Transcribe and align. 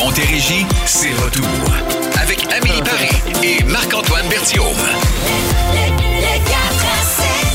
Montérégie, 0.00 0.64
c'est 0.86 1.12
retour. 1.12 1.46
Avec 2.22 2.46
Amélie 2.50 2.80
Paris 2.80 3.36
et 3.44 3.62
Marc-Antoine 3.64 4.26
Berthiaume. 4.28 4.64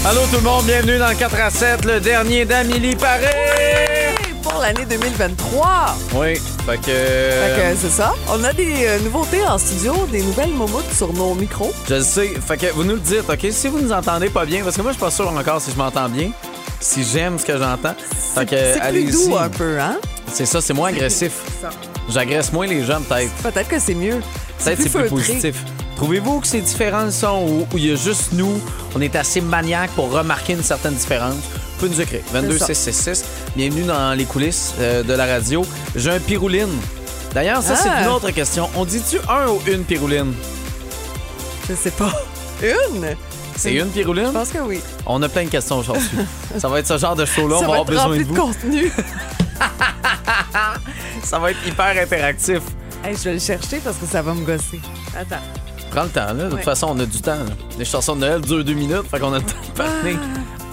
Allô 0.06 0.22
tout 0.30 0.36
le 0.36 0.42
monde, 0.42 0.66
bienvenue 0.66 1.00
dans 1.00 1.08
le 1.10 1.16
4 1.16 1.36
à 1.42 1.50
7, 1.50 1.86
le 1.86 2.00
dernier 2.00 2.46
d'Amélie 2.46 2.96
Paré. 2.96 4.14
pour 4.44 4.62
l'année 4.62 4.86
2023. 4.88 5.98
Oui, 6.14 6.36
fait 6.36 6.78
que... 6.78 6.82
Fait 6.86 7.74
que 7.74 7.78
c'est 7.82 7.90
ça. 7.90 8.14
On 8.30 8.44
a 8.44 8.54
des 8.54 8.86
euh, 8.86 9.00
nouveautés 9.00 9.42
en 9.44 9.58
studio, 9.58 10.06
des 10.12 10.22
nouvelles 10.22 10.54
momoutes 10.54 10.94
sur 10.94 11.12
nos 11.14 11.34
micros. 11.34 11.74
Je 11.90 11.96
le 11.96 12.04
sais, 12.04 12.28
fait 12.28 12.58
que 12.58 12.68
vous 12.74 12.84
nous 12.84 12.94
le 12.94 13.00
dites, 13.00 13.28
OK? 13.28 13.48
Si 13.50 13.68
vous 13.70 13.80
nous 13.80 13.92
entendez 13.92 14.30
pas 14.30 14.46
bien, 14.46 14.64
parce 14.64 14.78
que 14.78 14.84
moi, 14.84 14.92
je 14.92 14.98
suis 14.98 15.04
pas 15.04 15.10
sûr 15.10 15.28
encore 15.28 15.60
si 15.62 15.72
je 15.72 15.78
m'entends 15.78 16.10
bien, 16.10 16.30
si 16.80 17.04
j'aime 17.04 17.40
ce 17.40 17.46
que 17.46 17.58
j'entends. 17.58 17.96
Fait 18.36 18.46
que, 18.46 18.56
C'est 18.56 18.92
plus 18.92 19.12
doux 19.12 19.36
un 19.36 19.50
peu, 19.50 19.80
hein? 19.80 19.98
C'est 20.32 20.46
ça, 20.46 20.62
c'est 20.62 20.74
moins 20.74 20.90
agressif. 20.90 21.32
Ça. 21.60 21.70
J'agresse 22.10 22.52
moins 22.54 22.68
les 22.68 22.84
gens, 22.86 23.02
peut-être. 23.02 23.32
Peut-être 23.44 23.68
que 23.68 23.80
c'est 23.80 23.96
mieux. 23.96 24.22
Peut-être 24.64 24.82
c'est 24.82 24.90
plus 24.90 25.10
positif. 25.10 25.64
Trouvez-vous 25.96 26.42
que 26.42 26.48
c'est 26.48 26.62
différent 26.62 27.04
le 27.06 27.12
son 27.12 27.46
ou 27.48 27.68
où 27.74 27.78
il 27.78 27.86
y 27.88 27.92
a 27.92 27.96
juste 27.96 28.34
nous, 28.34 28.60
on 28.96 29.02
est 29.02 29.16
assez 29.16 29.42
maniaque 29.42 29.92
pour 29.92 30.12
remarquer 30.12 30.54
une 30.54 30.64
certaine 30.64 30.94
différence? 30.94 31.36
Vous 31.36 31.80
pouvez 31.80 31.90
nous 31.92 32.02
écrire. 32.02 32.22
22 32.32 32.58
ça. 32.58 32.66
666. 32.68 33.26
Bienvenue 33.56 33.84
dans 33.84 34.14
les 34.18 34.26
coulisses 34.26 34.74
euh, 34.80 35.04
de 35.04 35.14
la 35.14 35.26
radio. 35.26 35.66
J'ai 35.96 36.12
un 36.12 36.20
pirouline. 36.20 36.70
D'ailleurs, 37.34 37.62
ça, 37.64 37.76
c'est 37.76 37.90
Ah. 37.90 38.04
une 38.04 38.10
autre 38.10 38.30
question. 38.32 38.70
On 38.76 38.86
dit-tu 38.86 39.18
un 39.30 39.48
ou 39.50 39.60
une 39.68 39.84
pirouline? 39.84 40.34
Je 41.70 41.76
sais 41.76 41.92
pas. 41.92 42.12
Une? 42.64 43.16
C'est 43.58 43.74
une 43.74 43.88
pirouline? 43.90 44.28
Je 44.28 44.32
pense 44.32 44.50
que 44.50 44.60
oui. 44.60 44.80
On 45.06 45.22
a 45.24 45.28
plein 45.30 45.44
de 45.46 45.50
questions 45.50 45.80
aujourd'hui. 45.80 46.08
ça 46.58 46.68
va 46.70 46.80
être 46.80 46.88
ce 46.88 46.98
genre 46.98 47.16
de 47.16 47.26
show-là. 47.26 47.56
On 47.58 47.62
va 47.62 47.68
va 47.68 47.74
avoir 47.74 47.86
besoin 47.86 48.04
de 48.06 48.10
rempli 48.10 48.24
de, 48.24 48.30
vous. 48.30 48.36
contenu. 48.36 48.92
Ça 51.24 51.40
va 51.40 51.52
être 51.52 51.66
hyper 51.68 51.96
interactif. 52.02 52.62
Hey, 53.04 53.16
je 53.16 53.24
vais 53.24 53.34
le 53.34 53.40
chercher 53.40 53.80
parce 53.84 53.98
que 53.98 54.06
ça 54.06 54.22
va 54.22 54.34
me 54.34 54.46
gosser. 54.46 54.80
Attends. 55.18 55.42
Prends 55.92 56.04
le 56.04 56.10
temps, 56.10 56.26
là. 56.26 56.34
De 56.34 56.44
toute 56.50 56.54
Ouais. 56.56 56.64
façon, 56.64 56.88
on 56.92 57.00
a 57.00 57.06
du 57.06 57.22
temps. 57.22 57.36
là. 57.36 57.52
Les 57.78 57.86
chansons 57.86 58.16
de 58.16 58.22
Noël 58.22 58.42
durent 58.42 58.64
deux 58.64 58.74
minutes, 58.74 59.04
fait 59.10 59.20
qu'on 59.20 59.34
a 59.34 59.38
le 59.40 59.44
temps 59.44 59.56
de 59.68 59.78
parler. 59.78 60.18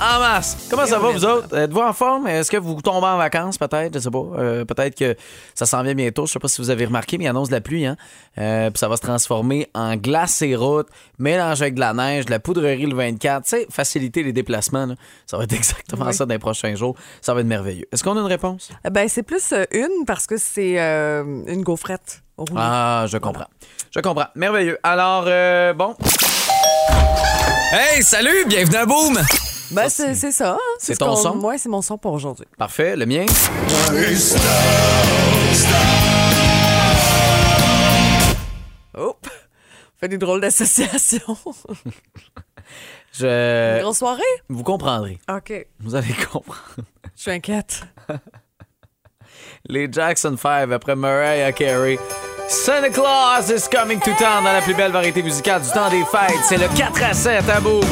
En 0.05 0.19
masse. 0.19 0.67
Comment 0.69 0.85
ça 0.85 0.99
va, 0.99 1.11
vous 1.11 1.25
autres? 1.25 1.57
Êtes-vous 1.57 1.81
en 1.81 1.93
forme? 1.93 2.27
Est-ce 2.27 2.51
que 2.51 2.57
vous 2.57 2.75
tombez 2.83 3.07
en 3.07 3.17
vacances, 3.19 3.57
peut-être? 3.57 3.95
Je 3.95 4.01
sais 4.01 4.11
pas. 4.11 4.25
Euh, 4.37 4.65
peut-être 4.65 4.97
que 4.99 5.15
ça 5.55 5.65
s'en 5.65 5.81
vient 5.85 5.95
bientôt. 5.95 6.27
Je 6.27 6.33
sais 6.33 6.39
pas 6.41 6.49
si 6.49 6.61
vous 6.61 6.71
avez 6.71 6.87
remarqué, 6.87 7.19
mais 7.19 7.25
il 7.25 7.29
annonce 7.29 7.51
de 7.51 7.55
la 7.55 7.61
pluie, 7.61 7.87
hein? 7.87 7.97
Euh, 8.37 8.71
puis 8.71 8.81
ça 8.81 8.89
va 8.89 8.97
se 8.97 9.03
transformer 9.03 9.69
en 9.75 9.95
glace 9.95 10.43
et 10.43 10.57
route, 10.57 10.89
mélangé 11.21 11.63
avec 11.63 11.75
de 11.75 11.81
la 11.81 11.95
neige, 11.95 12.27
de 12.27 12.33
la 12.33 12.41
poudrerie 12.41 12.87
le 12.87 12.97
24. 12.97 13.45
Tu 13.45 13.51
sais, 13.51 13.67
faciliter 13.71 14.25
les 14.25 14.33
déplacements, 14.33 14.87
là. 14.87 14.95
Ça 15.25 15.37
va 15.37 15.45
être 15.45 15.53
exactement 15.55 16.07
Oui. 16.07 16.15
ça 16.15 16.27
dans 16.27 16.35
les 16.35 16.41
prochains 16.41 16.75
jours. 16.75 16.97
Ça 17.21 17.33
va 17.33 17.41
être 17.43 17.47
merveilleux. 17.47 17.87
Est-ce 17.93 18.03
qu'on 18.03 18.17
a 18.17 18.21
une 18.21 18.27
réponse? 18.27 18.71
Eh 18.85 18.91
Ben, 18.91 19.09
c'est 19.09 19.23
plus 19.23 19.53
euh, 19.53 19.65
une 19.71 20.05
parce 20.05 20.27
que 20.27 20.37
c'est 20.37 20.81
euh, 20.81 21.23
une 21.47 21.63
gaufrette. 21.63 22.23
Ah, 22.57 23.05
je 23.07 23.19
comprends. 23.19 23.47
Je 23.95 24.01
comprends. 24.01 24.27
Merveilleux. 24.35 24.79
Alors, 24.83 25.25
euh, 25.29 25.73
bon. 25.75 25.95
Hey, 27.73 28.03
salut! 28.03 28.45
Bienvenue 28.49 28.77
à 28.77 28.85
Boom! 28.87 29.19
Ben, 29.73 29.89
c'est 29.89 30.15
c'est 30.15 30.33
ça. 30.33 30.53
hein. 30.53 30.59
C'est 30.79 30.95
ce 30.95 30.99
ton 30.99 31.17
son? 31.17 31.39
Ouais, 31.41 31.59
c'est 31.59 31.69
mon 31.69 31.83
son 31.83 31.99
pour 31.99 32.13
aujourd'hui. 32.13 32.47
Parfait, 32.59 32.97
le 32.97 33.07
mien? 33.07 33.27
Oh! 38.97 39.17
Fait 39.99 40.09
des 40.09 40.19
drôles 40.19 40.41
d'associations. 40.41 41.37
Je... 43.13 43.81
Grosse 43.81 43.99
soirée? 43.99 44.23
Vous 44.49 44.63
comprendrez. 44.63 45.19
OK. 45.31 45.53
Vous 45.81 45.95
allez 45.95 46.13
comprendre. 46.31 46.65
Je 47.17 47.23
suis 47.23 47.31
inquiète. 47.31 47.83
Les 49.69 49.91
Jackson 49.91 50.37
5 50.37 50.73
après 50.73 50.97
Mariah 50.97 51.53
Carey. 51.53 51.99
Santa 52.49 52.91
Claus 52.91 53.49
is 53.51 53.69
coming 53.71 54.01
to 54.01 54.11
town 54.19 54.45
dans 54.45 54.53
la 54.53 54.61
plus 54.61 54.75
belle 54.75 54.93
variété 54.93 55.23
musicale 55.23 55.63
du 55.63 55.71
temps 55.71 55.89
des 55.89 56.05
fêtes. 56.05 56.37
C'est 56.49 56.59
le 56.59 56.69
4 56.77 57.03
à 57.03 57.15
7 57.15 57.49
à 57.49 57.61
Boom. 57.61 57.83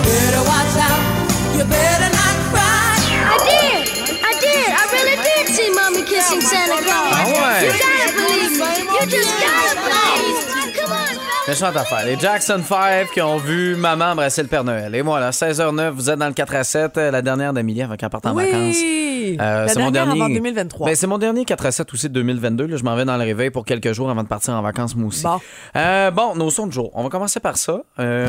I 1.73 3.39
did! 3.47 4.19
I 4.23 4.33
did! 4.41 4.69
I 4.71 4.85
really 4.93 5.17
did 5.17 5.55
see 5.55 5.71
Mommy 5.71 6.03
kissing 6.05 6.41
Santa 6.41 6.83
Claus! 6.83 7.15
Ah 7.15 7.25
ouais? 7.27 7.67
You 7.67 7.73
gotta 7.73 8.13
believe 8.17 8.59
me! 8.59 8.73
You 8.95 9.07
just 9.07 9.31
gotta 9.41 9.75
believe! 9.87 10.39
Come 10.77 10.93
on! 10.93 11.17
Méchante 11.49 11.77
affaire. 11.77 12.05
Les 12.07 12.19
Jackson 12.19 12.61
5 12.67 13.11
qui 13.13 13.21
ont 13.23 13.37
vu 13.39 13.75
maman 13.77 14.13
embrasser 14.13 14.43
le 14.43 14.49
Père 14.49 14.63
Noël. 14.65 14.95
Et 14.95 15.03
voilà, 15.03 15.31
16h09, 15.31 15.91
vous 15.91 16.11
êtes 16.11 16.19
dans 16.19 16.27
le 16.29 16.33
4 16.33 16.55
à 16.55 16.65
7, 16.65 16.97
euh, 16.99 17.11
la 17.11 17.23
dernière 17.23 17.53
d'Amélie 17.53 17.83
avant 17.83 17.97
qu'elle 17.97 18.11
parte 18.11 18.27
en 18.27 18.35
vacances. 18.35 18.77
Oui! 18.77 19.37
Euh, 19.41 19.67
La 19.67 19.69
c'est 19.73 19.79
mon 19.81 19.91
dernier. 19.91 20.21
avant 20.23 20.29
2023. 20.33 20.87
Ben, 20.87 20.95
c'est 20.97 21.07
mon 21.07 21.19
dernier 21.19 21.45
4 21.45 21.67
à 21.67 21.73
7 21.73 21.93
aussi 21.93 22.09
de 22.09 22.15
2022. 22.15 22.67
Là, 22.67 22.77
je 22.77 22.83
m'en 22.85 22.95
vais 22.97 23.05
dans 23.05 23.17
le 23.17 23.25
réveil 23.25 23.51
pour 23.51 23.65
quelques 23.65 23.93
jours 23.93 24.11
avant 24.11 24.23
de 24.23 24.29
partir 24.29 24.55
en 24.55 24.63
vacances, 24.63 24.95
moi 24.97 25.09
aussi. 25.09 25.23
Bon. 25.25 25.41
Euh, 25.77 26.11
bon, 26.11 26.35
nos 26.35 26.51
sons 26.51 26.67
de 26.67 26.73
jour. 26.73 26.91
On 26.95 27.03
va 27.05 27.09
commencer 27.09 27.41
par 27.41 27.57
ça. 27.57 27.81
Euh, 27.99 28.29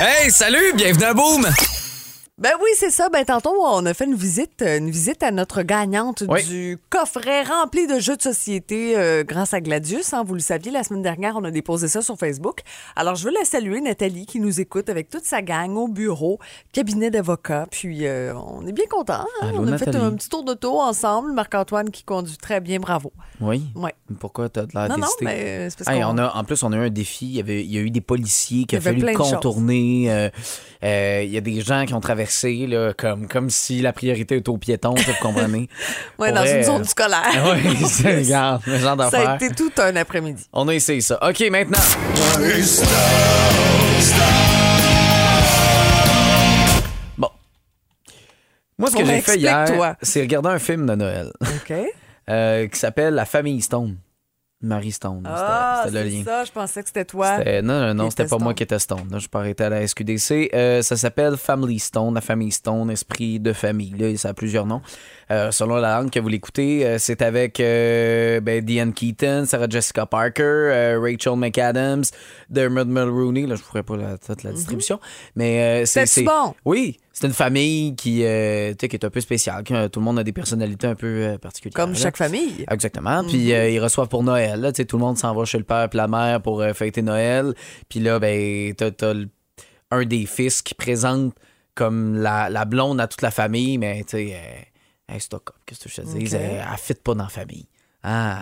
Hey, 0.00 0.28
salut! 0.28 0.72
Bienvenue 0.74 1.04
à 1.04 1.14
Boom! 1.14 1.48
Ben 2.36 2.50
oui, 2.60 2.68
c'est 2.76 2.90
ça. 2.90 3.08
Ben 3.10 3.24
tantôt, 3.24 3.54
on 3.62 3.86
a 3.86 3.94
fait 3.94 4.06
une 4.06 4.16
visite, 4.16 4.60
euh, 4.62 4.78
une 4.78 4.90
visite 4.90 5.22
à 5.22 5.30
notre 5.30 5.62
gagnante 5.62 6.24
Oui. 6.28 6.42
du 6.44 6.78
coffret 6.90 7.44
rempli 7.44 7.86
de 7.86 8.00
jeux 8.00 8.16
de 8.16 8.22
société 8.22 8.98
euh, 8.98 9.22
grâce 9.22 9.54
à 9.54 9.60
Gladius. 9.60 10.12
hein. 10.12 10.24
vous 10.26 10.34
le 10.34 10.40
saviez, 10.40 10.72
la 10.72 10.82
semaine 10.82 11.02
dernière, 11.02 11.36
on 11.36 11.44
a 11.44 11.52
déposé 11.52 11.86
ça 11.86 12.02
sur 12.02 12.16
Facebook. 12.18 12.62
Alors, 12.96 13.14
je 13.14 13.26
veux 13.28 13.32
la 13.32 13.44
saluer, 13.44 13.80
Nathalie, 13.80 14.26
qui 14.26 14.40
nous 14.40 14.60
écoute 14.60 14.88
avec 14.88 15.10
toute 15.10 15.24
sa 15.24 15.42
gang 15.42 15.76
au 15.76 15.86
bureau, 15.86 16.40
cabinet 16.72 17.08
d'avocats. 17.08 17.68
Puis, 17.70 18.04
euh, 18.04 18.34
on 18.34 18.66
est 18.66 18.72
bien 18.72 18.86
contents. 18.90 19.12
hein. 19.40 19.46
Allô, 19.50 19.58
on 19.60 19.68
a 19.72 19.78
fait 19.78 19.94
un 19.94 20.10
petit 20.14 20.28
tour 20.28 20.42
d'auto 20.42 20.80
ensemble. 20.80 21.32
Marc-Antoine 21.34 21.90
qui 21.92 22.02
conduit 22.02 22.36
très 22.36 22.60
bien, 22.60 22.80
bravo. 22.80 23.12
Oui. 23.40 23.62
Ouais. 23.76 23.94
Pourquoi 24.18 24.48
t'as 24.48 24.66
de 24.66 24.72
l'air 24.74 24.88
Non, 24.88 24.96
non, 24.98 25.06
mais 25.20 25.70
c'est 25.70 25.84
parce 25.84 25.96
Hey, 25.96 26.02
on 26.02 26.18
a, 26.18 26.34
en 26.34 26.42
plus, 26.42 26.60
on 26.64 26.72
a 26.72 26.76
eu 26.78 26.86
un 26.86 26.90
défi. 26.90 27.26
Il 27.26 27.36
y, 27.36 27.40
avait, 27.40 27.64
il 27.64 27.70
y 27.72 27.78
a 27.78 27.80
eu 27.80 27.90
des 27.92 28.00
policiers 28.00 28.64
qui 28.64 28.74
Il 28.74 28.78
avait 28.78 28.98
fallu 29.00 29.14
contourner. 29.16 30.30
Euh, 30.84 31.14
euh, 31.14 31.22
il 31.22 31.30
y 31.30 31.36
a 31.36 31.40
des 31.40 31.60
gens 31.60 31.84
qui 31.86 31.94
ont 31.94 32.00
traversé 32.00 32.66
là, 32.66 32.92
comme, 32.92 33.28
comme 33.28 33.50
si 33.50 33.80
la 33.80 33.92
priorité 33.92 34.36
était 34.36 34.48
aux 34.48 34.58
piétons, 34.58 34.94
vous 34.94 35.12
comprenez? 35.20 35.68
Pour 36.16 36.26
dans 36.26 36.34
vrai, 36.34 36.58
une 36.58 36.64
zone 36.64 36.84
scolaire. 36.84 37.54
Oui, 37.54 37.76
c'est 37.86 38.16
regarde, 38.16 38.62
le 38.66 38.78
genre 38.78 39.10
Ça 39.10 39.32
a 39.32 39.36
été 39.36 39.50
tout 39.54 39.72
un 39.78 39.96
après-midi. 39.96 40.46
On 40.52 40.68
a 40.68 40.74
essayé 40.74 41.00
ça. 41.00 41.18
OK, 41.26 41.40
maintenant. 41.50 41.78
Bon. 47.16 47.28
Moi, 48.78 48.90
ce 48.90 48.96
que 48.96 49.04
j'ai 49.04 49.12
ben, 49.12 49.22
fait 49.22 49.36
hier, 49.38 49.96
c'est 50.02 50.20
regarder 50.20 50.48
un 50.50 50.58
film 50.58 50.86
de 50.86 50.94
Noël 50.94 51.32
OK? 51.40 51.72
euh, 52.30 52.66
qui 52.66 52.78
s'appelle 52.78 53.14
La 53.14 53.24
famille 53.24 53.60
Stone. 53.60 53.96
Marie 54.64 54.92
Stone. 54.92 55.22
Ah, 55.26 55.82
C'était 55.86 56.04
le 56.04 56.10
lien. 56.10 56.24
ça. 56.24 56.44
Je 56.44 56.52
pensais 56.52 56.82
que 56.82 56.88
c'était 56.88 57.04
toi. 57.04 57.38
Non, 57.38 57.62
non, 57.62 57.94
non, 57.94 58.10
c'était 58.10 58.24
était 58.24 58.30
pas 58.30 58.42
moi 58.42 58.54
qui 58.54 58.62
étais 58.62 58.78
Stone. 58.78 59.06
Là, 59.10 59.18
je 59.18 59.28
peux 59.28 59.38
arrêter 59.38 59.64
à 59.64 59.68
la 59.68 59.86
SQDC. 59.86 60.50
Euh, 60.54 60.82
ça 60.82 60.96
s'appelle 60.96 61.36
Family 61.36 61.78
Stone, 61.78 62.14
la 62.14 62.20
famille 62.20 62.50
Stone, 62.50 62.90
esprit 62.90 63.38
de 63.40 63.52
famille. 63.52 63.94
Là, 63.98 64.16
ça 64.16 64.30
a 64.30 64.34
plusieurs 64.34 64.66
noms. 64.66 64.80
Euh, 65.30 65.50
selon 65.50 65.76
la 65.76 65.98
langue 65.98 66.10
que 66.10 66.20
vous 66.20 66.28
l'écoutez, 66.28 66.86
euh, 66.86 66.98
c'est 66.98 67.22
avec 67.22 67.58
ben, 67.58 68.60
Diane 68.64 68.92
Keaton, 68.92 69.44
Sarah 69.46 69.68
Jessica 69.68 70.06
Parker, 70.06 70.98
Rachel 71.00 71.36
McAdams, 71.36 72.04
Dermot 72.50 72.84
Mulrooney. 72.86 73.42
Là, 73.46 73.56
je 73.56 73.60
ne 73.60 73.66
ferai 73.66 73.82
pas 73.82 73.96
la, 73.96 74.18
toute 74.18 74.42
la 74.42 74.52
distribution. 74.52 74.98
Mais 75.36 75.84
c'est. 75.86 76.06
C'est- 76.06 76.22
bon? 76.22 76.54
Oui, 76.64 76.98
c'est 77.14 77.26
une 77.28 77.32
famille 77.32 77.94
qui, 77.96 78.24
euh, 78.24 78.74
qui 78.74 78.84
est 78.86 79.04
un 79.04 79.08
peu 79.08 79.20
spéciale. 79.20 79.62
que 79.64 79.86
tout 79.86 80.00
le 80.00 80.04
monde 80.04 80.18
a 80.18 80.24
des 80.24 80.32
personnalités 80.32 80.86
un 80.88 80.96
peu 80.96 81.06
euh, 81.06 81.38
particulières. 81.38 81.74
Comme 81.74 81.92
là. 81.92 81.98
chaque 81.98 82.16
famille. 82.16 82.64
Exactement. 82.70 83.22
Puis 83.24 83.46
Mhm. 83.46 83.50
euh, 83.52 83.70
ils 83.70 83.78
reçoivent 83.80 84.08
pour 84.08 84.22
Noël. 84.24 84.60
Là. 84.60 84.72
Tout 84.72 84.96
le 84.96 84.98
monde 85.04 85.16
s'en 85.16 85.32
va 85.34 85.44
chez 85.44 85.58
le 85.58 85.64
père 85.64 85.88
et 85.90 85.96
la 85.96 86.08
mère 86.08 86.42
pour 86.42 86.60
euh, 86.60 86.72
fêter 86.74 87.00
Noël. 87.02 87.54
Puis 87.88 88.00
là, 88.00 88.18
ben, 88.18 88.74
t'as, 88.74 89.14
un 89.92 90.04
des 90.04 90.26
fils 90.26 90.60
qui 90.60 90.74
présente 90.74 91.34
comme 91.76 92.16
la, 92.16 92.50
la 92.50 92.64
blonde 92.64 93.00
à 93.00 93.06
toute 93.06 93.22
la 93.22 93.30
famille, 93.30 93.78
mais 93.78 94.02
tu 94.02 94.16
sais, 94.16 94.36
stock 95.20 95.50
up. 95.50 95.56
Qu'est-ce 95.66 95.84
que 95.84 95.88
je 95.90 95.96
te 96.02 96.18
dis? 96.18 96.34
Elle, 96.34 96.42
elle 96.68 96.78
fit 96.78 96.94
pas 96.94 97.14
dans 97.14 97.22
la 97.24 97.28
famille. 97.28 97.66
Hein, 98.06 98.36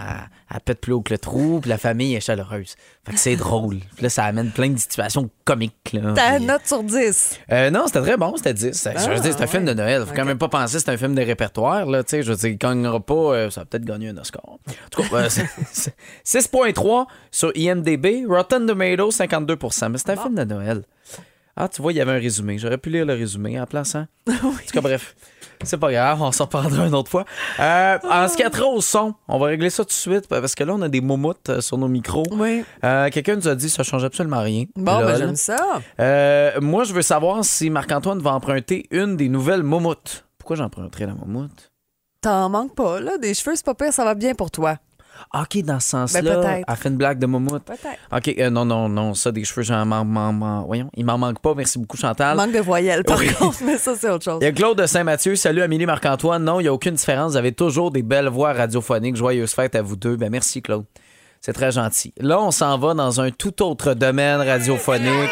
elle, 0.52 0.60
pète 0.60 0.80
plus 0.80 0.92
haut 0.92 1.00
que 1.02 1.12
le 1.14 1.18
trou, 1.18 1.60
puis 1.60 1.68
la 1.70 1.78
famille 1.78 2.14
est 2.16 2.20
chaleureuse. 2.20 2.74
Fait 3.06 3.12
que 3.12 3.18
c'est 3.18 3.36
drôle. 3.36 3.78
Puis 3.94 4.02
là, 4.02 4.08
ça 4.08 4.24
amène 4.24 4.50
plein 4.50 4.70
de 4.70 4.76
situations 4.78 5.30
comiques. 5.44 5.92
Là. 5.92 6.12
Ta 6.14 6.36
Puis, 6.36 6.44
note 6.44 6.66
sur 6.66 6.82
10. 6.82 7.38
euh, 7.52 7.70
non, 7.70 7.84
c'était 7.86 8.00
très 8.00 8.16
bon, 8.16 8.34
c'était 8.36 8.54
10. 8.54 8.88
je 8.96 9.08
veux 9.08 9.20
dire, 9.20 9.34
c'est 9.36 9.42
un 9.42 9.46
film 9.46 9.64
de. 9.64 9.72
Noël. 9.72 10.04
Faut 10.04 10.14
quand 10.14 10.24
même 10.24 10.38
pas 10.38 10.48
penser 10.48 10.74
que 10.78 10.82
c'est 10.82 10.90
un 10.90 10.96
film 10.96 11.14
de 11.14 11.22
répertoire. 11.22 11.86
Là, 11.86 12.02
je 12.10 12.16
veux 12.22 12.34
dire, 12.36 12.50
il 12.50 12.58
gagnera 12.58 12.98
pas, 13.00 13.14
euh, 13.14 13.50
ça 13.50 13.60
va 13.60 13.64
peut-être 13.66 13.84
gagner 13.84 14.08
un 14.08 14.16
Oscar. 14.18 14.42
En 14.46 14.58
tout 14.90 15.02
cas, 15.02 15.16
euh, 15.16 15.28
c'est- 15.28 15.94
c'est 16.24 16.40
6.3 16.40 17.06
sur 17.30 17.52
IMDB, 17.56 18.24
Rotten 18.28 18.66
Tomatoes 18.66 19.12
52% 19.12 19.88
Mais 19.90 19.98
c'est 19.98 20.10
un 20.10 20.16
film 20.16 20.34
de 20.34 20.44
Noël. 20.44 20.82
Ah, 21.56 21.68
tu 21.68 21.82
vois, 21.82 21.92
il 21.92 21.96
y 21.96 22.00
avait 22.00 22.12
un 22.12 22.18
résumé. 22.18 22.56
J'aurais 22.58 22.78
pu 22.78 22.88
lire 22.90 23.04
le 23.04 23.12
résumé 23.14 23.60
en 23.60 23.66
place, 23.66 23.94
hein? 23.94 24.08
En 24.28 24.32
tout 24.32 24.72
cas, 24.72 24.80
bref. 24.80 25.14
C'est 25.64 25.76
pas 25.76 25.92
grave, 25.92 26.20
on 26.20 26.32
s'en 26.32 26.44
reparlera 26.44 26.86
une 26.88 26.94
autre 26.94 27.10
fois. 27.10 27.24
Euh, 27.60 27.98
en 28.10 28.26
ce 28.26 28.36
qui 28.36 28.42
a 28.42 28.50
trait 28.50 28.64
au 28.64 28.80
son, 28.80 29.14
on 29.28 29.38
va 29.38 29.46
régler 29.46 29.70
ça 29.70 29.84
tout 29.84 29.88
de 29.90 29.92
suite 29.92 30.26
parce 30.26 30.56
que 30.56 30.64
là, 30.64 30.72
on 30.74 30.82
a 30.82 30.88
des 30.88 31.00
moumoutes 31.00 31.50
euh, 31.50 31.60
sur 31.60 31.78
nos 31.78 31.86
micros. 31.86 32.24
Oui. 32.32 32.64
Euh, 32.84 33.10
Quelqu'un 33.10 33.36
nous 33.36 33.46
a 33.46 33.54
dit 33.54 33.70
ça 33.70 33.84
change 33.84 34.02
absolument 34.04 34.40
rien. 34.40 34.64
Bon, 34.74 34.98
ben 34.98 35.16
j'aime 35.16 35.36
ça. 35.36 35.80
Euh, 36.00 36.60
moi, 36.60 36.82
je 36.84 36.92
veux 36.92 37.02
savoir 37.02 37.44
si 37.44 37.70
Marc-Antoine 37.70 38.18
va 38.20 38.32
emprunter 38.32 38.86
une 38.90 39.16
des 39.16 39.28
nouvelles 39.28 39.62
moumoutes. 39.62 40.24
Pourquoi 40.38 40.56
j'emprunterais 40.56 41.06
la 41.06 41.14
moumoute? 41.14 41.70
T'en 42.22 42.48
manques 42.48 42.74
pas, 42.74 42.98
là. 43.00 43.18
Des 43.18 43.34
cheveux, 43.34 43.54
c'est 43.54 43.64
pas 43.64 43.74
pire, 43.74 43.92
ça 43.92 44.04
va 44.04 44.14
bien 44.14 44.34
pour 44.34 44.50
toi. 44.50 44.78
OK, 45.34 45.62
dans 45.64 45.80
ce 45.80 45.88
sens-là, 45.88 46.20
Ben, 46.40 46.62
elle 46.66 46.76
fait 46.76 46.88
une 46.88 46.96
blague 46.96 47.18
de 47.18 47.26
moumoute. 47.26 47.64
Peut-être. 47.64 47.98
OK, 48.14 48.34
euh, 48.38 48.50
non, 48.50 48.64
non, 48.64 48.88
non, 48.88 49.14
ça, 49.14 49.32
des 49.32 49.44
cheveux, 49.44 49.62
j'en 49.62 49.84
m'en- 49.84 50.64
voyons, 50.66 50.90
il 50.94 51.04
m'en 51.04 51.18
manque 51.18 51.40
pas. 51.40 51.54
Merci 51.54 51.78
beaucoup, 51.78 51.96
Chantal. 51.96 52.36
Manque 52.36 52.52
de 52.52 52.60
voyelles, 52.60 53.04
par 53.04 53.18
Oui. 53.18 53.32
contre, 53.34 53.58
mais 53.64 53.78
ça, 53.78 53.92
c'est 53.98 54.08
autre 54.10 54.24
chose. 54.24 54.38
Il 54.40 54.44
y 54.44 54.48
a 54.48 54.52
Claude 54.52 54.78
de 54.78 54.86
Saint-Mathieu. 54.86 55.36
Salut 55.36 55.62
Amélie 55.62 55.86
Marc-Antoine. 55.86 56.42
Non, 56.44 56.60
il 56.60 56.64
n'y 56.64 56.68
a 56.68 56.72
aucune 56.72 56.94
différence. 56.94 57.32
Vous 57.32 57.36
avez 57.36 57.52
toujours 57.52 57.90
des 57.90 58.02
belles 58.02 58.28
voix 58.28 58.52
radiophoniques. 58.52 59.16
Joyeuse 59.16 59.52
fête 59.52 59.74
à 59.74 59.82
vous 59.82 59.96
deux. 59.96 60.16
Ben, 60.16 60.30
merci, 60.30 60.62
Claude. 60.62 60.84
C'est 61.40 61.52
très 61.52 61.72
gentil. 61.72 62.12
Là, 62.20 62.40
on 62.40 62.52
s'en 62.52 62.78
va 62.78 62.94
dans 62.94 63.20
un 63.20 63.30
tout 63.30 63.62
autre 63.64 63.94
domaine 63.94 64.40
radiophonique. 64.40 65.30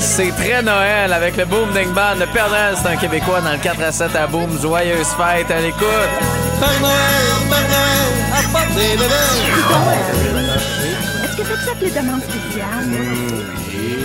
C'est 0.00 0.30
très 0.32 0.60
Noël 0.62 1.12
avec 1.12 1.36
le 1.36 1.44
Boom 1.44 1.70
Ding 1.72 1.92
Band. 1.94 2.16
Le 2.18 2.26
Père 2.32 2.48
Noël, 2.50 2.74
c'est 2.76 2.88
un 2.88 2.96
Québécois 2.96 3.40
dans 3.40 3.52
le 3.52 3.58
4 3.58 3.80
à 3.80 3.92
7 3.92 4.16
à 4.16 4.26
Boom. 4.26 4.58
Joyeuse 4.60 5.06
fête 5.08 5.50
à 5.50 5.60
l'écoute. 5.60 5.86
Est-ce 8.36 8.52
que 11.36 11.44
ça 11.44 11.52
accepte 11.54 11.80
les 11.80 11.90
demandes 11.90 12.20
spéciales? 12.22 12.90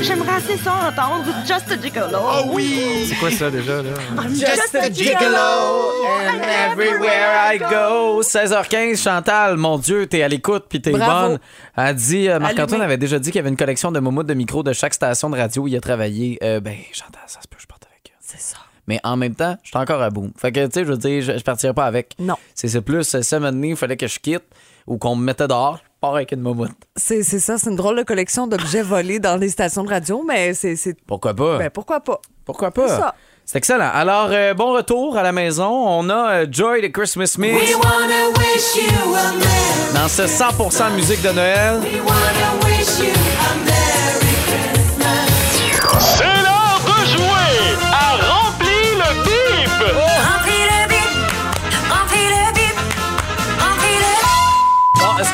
J'aimerais 0.01 0.35
assez 0.37 0.55
ça 0.57 0.73
entendre 0.87 1.25
Just 1.45 1.69
a 1.69 1.77
Gigolo. 1.81 2.17
Oh 2.21 2.43
oui! 2.53 3.07
C'est 3.09 3.15
quoi 3.15 3.29
ça 3.29 3.51
déjà, 3.51 3.81
là? 3.81 3.89
Just 4.29 4.73
a 4.75 4.85
And 4.85 6.41
everywhere 6.71 7.53
I 7.53 7.57
go. 7.59 8.21
16h15, 8.23 9.01
Chantal, 9.03 9.57
mon 9.57 9.77
Dieu, 9.77 10.07
t'es 10.07 10.23
à 10.23 10.29
l'écoute 10.29 10.67
puis 10.69 10.81
t'es 10.81 10.91
Bravo. 10.91 11.27
bonne. 11.31 11.39
Elle 11.75 11.95
dit, 11.95 12.29
euh, 12.29 12.39
Marc-Antoine 12.39 12.81
avait 12.81 12.95
déjà 12.97 13.19
dit 13.19 13.31
qu'il 13.31 13.39
y 13.39 13.39
avait 13.39 13.49
une 13.49 13.57
collection 13.57 13.91
de 13.91 13.99
momoutes 13.99 14.27
de 14.27 14.33
micro 14.33 14.63
de 14.63 14.71
chaque 14.71 14.93
station 14.93 15.29
de 15.29 15.37
radio 15.37 15.63
où 15.63 15.67
il 15.67 15.75
a 15.75 15.81
travaillé. 15.81 16.39
Euh, 16.41 16.61
ben, 16.61 16.77
Chantal, 16.93 17.21
ça 17.27 17.41
se 17.41 17.49
peut, 17.49 17.57
je 17.59 17.67
parte 17.67 17.83
avec. 17.85 18.13
C'est 18.21 18.39
ça. 18.39 18.55
Mais 18.87 18.99
en 19.03 19.15
même 19.15 19.35
temps, 19.35 19.55
je 19.63 19.69
suis 19.69 19.77
encore 19.77 20.01
à 20.01 20.09
bout. 20.09 20.31
Fait 20.37 20.51
que, 20.51 20.65
tu 20.65 20.71
sais, 20.73 20.79
je 20.85 20.91
veux 20.91 20.97
dire, 20.97 21.21
je, 21.21 21.37
je 21.37 21.43
partirai 21.43 21.73
pas 21.73 21.85
avec. 21.85 22.13
Non. 22.19 22.35
C'est 22.55 22.67
c'est 22.67 22.81
plus, 22.81 23.15
euh, 23.15 23.21
ça 23.21 23.39
m'a 23.39 23.51
donné, 23.51 23.69
il 23.69 23.75
fallait 23.75 23.97
que 23.97 24.07
je 24.07 24.19
quitte 24.19 24.43
ou 24.87 24.97
qu'on 24.97 25.15
me 25.15 25.23
mettait 25.23 25.47
dehors. 25.47 25.77
Je 25.77 25.89
pars 26.01 26.15
avec 26.15 26.31
une 26.31 26.41
momoute. 26.41 26.71
C'est 26.95 27.21
c'est 27.23 27.39
ça, 27.39 27.57
c'est 27.59 27.69
une 27.69 27.75
drôle 27.75 27.97
de 27.97 28.03
collection 28.03 28.47
d'objets 28.47 28.81
volés 28.83 29.19
dans 29.19 29.37
les 29.37 29.49
stations 29.49 29.83
de 29.83 29.89
radio, 29.89 30.23
mais 30.27 30.53
c'est. 30.55 30.75
c'est- 30.75 30.97
Pourquoi 31.05 31.33
pas? 31.35 31.57
Ben, 31.59 31.69
pourquoi 31.69 31.99
pas? 31.99 32.19
Pourquoi 32.43 32.69
c'est 32.75 32.81
pas? 32.81 32.87
ça. 32.87 33.15
C'est 33.45 33.57
excellent. 33.57 33.89
Alors, 33.93 34.29
euh, 34.31 34.53
bon 34.53 34.71
retour 34.73 35.17
à 35.17 35.23
la 35.23 35.31
maison. 35.31 35.67
On 35.69 36.09
a 36.09 36.31
euh, 36.41 36.45
Joy 36.49 36.81
de 36.81 36.87
Christmas 36.87 37.35
Mix. 37.37 37.73
Dans 39.93 40.07
ce 40.07 40.23
100% 40.23 40.93
musique 40.95 41.21
de 41.21 41.29
Noël. 41.31 41.79
C'est 42.83 43.11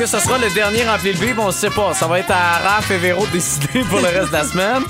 Ce 0.10 0.20
sera 0.20 0.38
le 0.38 0.50
dernier 0.54 0.84
rempli 0.86 1.12
le 1.14 1.20
bip? 1.20 1.38
On 1.38 1.48
ne 1.48 1.52
sait 1.52 1.70
pas. 1.70 1.94
Ça 1.94 2.08
va 2.08 2.20
être 2.20 2.32
à 2.32 2.60
Raph 2.60 2.90
et 2.92 2.98
Véro 2.98 3.26
de 3.28 3.32
décider 3.34 3.82
pour 3.90 4.00
le 4.00 4.06
reste 4.08 4.30
de 4.30 4.34
la 4.34 4.44
semaine. 4.52 4.84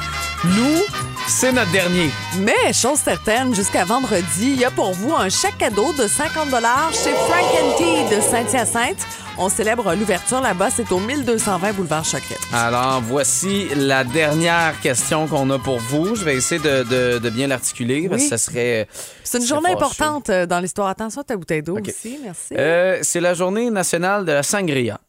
Nous, 0.44 0.84
c'est 1.28 1.52
notre 1.52 1.72
dernier. 1.72 2.12
Mais, 2.38 2.72
chose 2.72 3.00
certaine, 3.00 3.54
jusqu'à 3.56 3.84
vendredi, 3.84 4.52
il 4.54 4.60
y 4.60 4.66
a 4.66 4.70
pour 4.72 4.92
vous 4.94 5.14
un 5.16 5.30
chèque 5.30 5.58
cadeau 5.58 5.92
de 5.94 6.08
50 6.08 6.50
chez 6.94 7.14
Frank 7.14 7.78
Tea 7.78 8.16
de 8.16 8.22
Saint-Hyacinthe. 8.22 8.98
On 9.40 9.50
célèbre 9.50 9.94
l'ouverture 9.96 10.42
là-bas, 10.42 10.70
c'est 10.76 10.92
au 10.92 11.00
1220 11.00 11.74
boulevard 11.74 12.04
Choquette. 12.06 12.40
Alors, 12.54 13.02
voici 13.02 13.68
la 13.76 14.04
dernière 14.04 14.80
question 14.82 15.28
qu'on 15.28 15.50
a 15.52 15.60
pour 15.60 15.78
vous. 15.80 16.16
Je 16.16 16.24
vais 16.24 16.36
essayer 16.36 16.60
de, 16.62 16.84
de- 16.84 17.18
de 17.20 17.30
bien 17.30 17.48
l'articuler 17.48 18.08
parce 18.10 18.22
que 18.22 18.26
Oui. 18.26 18.30
ça 18.30 18.38
serait. 18.40 18.88
C'est 19.24 19.38
une 19.40 19.44
ça 19.44 19.50
journée 19.56 19.72
importante 19.72 20.30
euh, 20.32 20.46
dans 20.48 20.60
l'histoire. 20.60 20.88
Attention 20.90 21.22
à 21.22 21.24
ta 21.24 21.36
bouteille 21.36 21.62
d'eau 21.62 21.78
aussi, 21.80 22.18
merci. 22.24 22.54
Euh, 22.58 23.00
c'est 23.04 23.20
la 23.20 23.34
journée 23.36 23.70
nationale 23.70 24.26
de 24.26 24.32
la 24.32 24.42
sangria. 24.44 25.00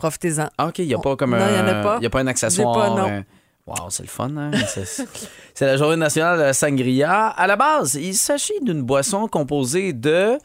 Profitez-en. 0.00 0.48
Ah, 0.58 0.66
OK, 0.68 0.78
il 0.80 0.86
n'y 0.88 0.94
a 0.94 0.98
pas 0.98 1.14
comme 1.16 1.30
Non, 1.30 1.36
un. 1.44 1.48
il 1.50 1.56
y 1.56 1.60
en 1.60 1.66
a 1.68 1.82
pas. 1.82 1.96
Il 1.98 2.00
n'y 2.00 2.06
a 2.06 2.10
pas 2.10 2.20
un 2.20 2.26
accessoire. 2.26 2.74
Pas, 2.74 2.88
non. 3.00 3.08
euh, 3.08 3.20
Wow, 3.66 3.90
c'est 3.90 4.02
le 4.02 4.08
fun, 4.08 4.30
hein? 4.36 4.50
C'est- 5.54 5.66
la 5.66 5.76
journée 5.76 5.96
nationale 5.96 6.38
de 6.38 6.42
la 6.44 6.52
sangria. 6.54 7.28
À 7.28 7.46
la 7.46 7.54
base, 7.56 7.94
il 7.94 8.14
s'agit 8.14 8.58
d'une 8.62 8.82
boisson 8.82 9.28
composée 9.28 9.92
de. 9.92 10.38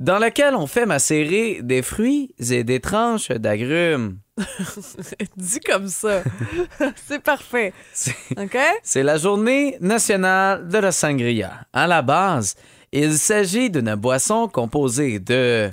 dans 0.00 0.18
laquelle 0.18 0.54
on 0.54 0.66
fait 0.66 0.86
macérer 0.86 1.58
des 1.62 1.82
fruits 1.82 2.34
et 2.38 2.64
des 2.64 2.80
tranches 2.80 3.28
d'agrumes. 3.30 4.16
Dit 5.36 5.60
comme 5.60 5.88
ça. 5.88 6.22
c'est 7.08 7.22
parfait. 7.22 7.74
C'est- 7.92 8.14
OK? 8.38 8.56
C'est 8.82 9.02
la 9.02 9.18
journée 9.18 9.76
nationale 9.80 10.66
de 10.68 10.78
la 10.78 10.92
sangria. 10.92 11.66
À 11.74 11.86
la 11.86 12.00
base, 12.00 12.54
il 12.92 13.18
s'agit 13.18 13.68
d'une 13.70 13.94
boisson 13.96 14.48
composée 14.48 15.18
de 15.18 15.68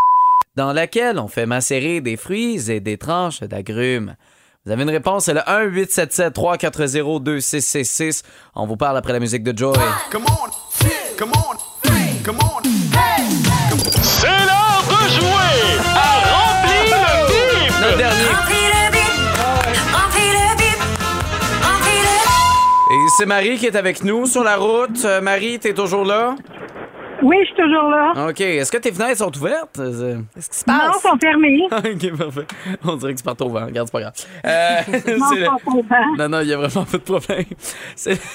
dans 0.60 0.74
laquelle 0.74 1.20
on 1.20 1.30
fait 1.30 1.46
macérer 1.46 2.02
des 2.02 2.18
fruits 2.18 2.70
et 2.70 2.82
des 2.82 2.98
tranches 2.98 3.40
d'agrumes. 3.40 4.16
Vous 4.66 4.74
avez 4.74 4.84
une 4.84 4.90
réponse, 4.90 5.24
c'est 5.24 5.34
le 5.34 5.50
1 5.50 5.62
877 5.62 6.34
340 6.34 7.24
2666. 7.24 8.24
On 8.56 8.68
vous 8.68 8.76
parle 8.76 8.98
après 8.98 9.14
la 9.14 9.22
musique 9.22 9.44
de 9.44 9.58
Joy. 9.58 9.74
C'est 14.02 14.28
l'heure 14.28 14.84
de 14.84 15.10
jouer 15.16 15.80
à 15.96 16.20
Remplir 16.28 16.84
le 16.92 17.28
bip! 17.30 17.72
Notre 17.82 17.98
dernier. 17.98 18.24
Et 22.92 23.08
c'est 23.18 23.26
Marie 23.26 23.58
qui 23.58 23.68
est 23.68 23.78
avec 23.78 24.04
nous 24.04 24.26
sur 24.26 24.44
la 24.44 24.58
route. 24.58 25.06
Euh, 25.06 25.22
Marie, 25.22 25.60
t'es 25.60 25.74
toujours 25.74 26.04
là? 26.04 26.36
Oui, 27.22 27.36
je 27.42 27.46
suis 27.48 27.56
toujours 27.56 27.90
là. 27.90 28.28
OK. 28.30 28.42
Est-ce 28.42 28.72
que 28.72 28.78
tes 28.78 28.92
fenêtres 28.92 29.18
sont 29.18 29.36
ouvertes? 29.38 29.76
Qu'est-ce 29.76 30.50
qui 30.50 30.58
se 30.60 30.64
Non, 30.70 30.78
passe? 30.78 30.98
ils 31.04 31.10
sont 31.10 31.18
fermés. 31.18 31.68
OK, 31.72 32.18
parfait. 32.18 32.48
On 32.86 32.96
dirait 32.96 33.14
que 33.14 33.20
c'est 33.20 33.26
partout 33.26 33.46
au 33.46 33.50
vent. 33.50 33.66
Regarde, 33.66 33.88
c'est 33.88 33.92
pas 33.92 34.02
grave. 34.02 34.14
Euh, 34.46 34.80
Non, 35.18 35.26
c'est 35.30 35.40
le-. 35.40 36.18
Non, 36.18 36.30
non, 36.30 36.42
il 36.42 36.48
n'y 36.48 36.54
a 36.54 36.58
vraiment 36.58 36.86
pas 36.86 36.98
de 36.98 37.04
problème. 37.04 37.46
C'est... 37.96 38.20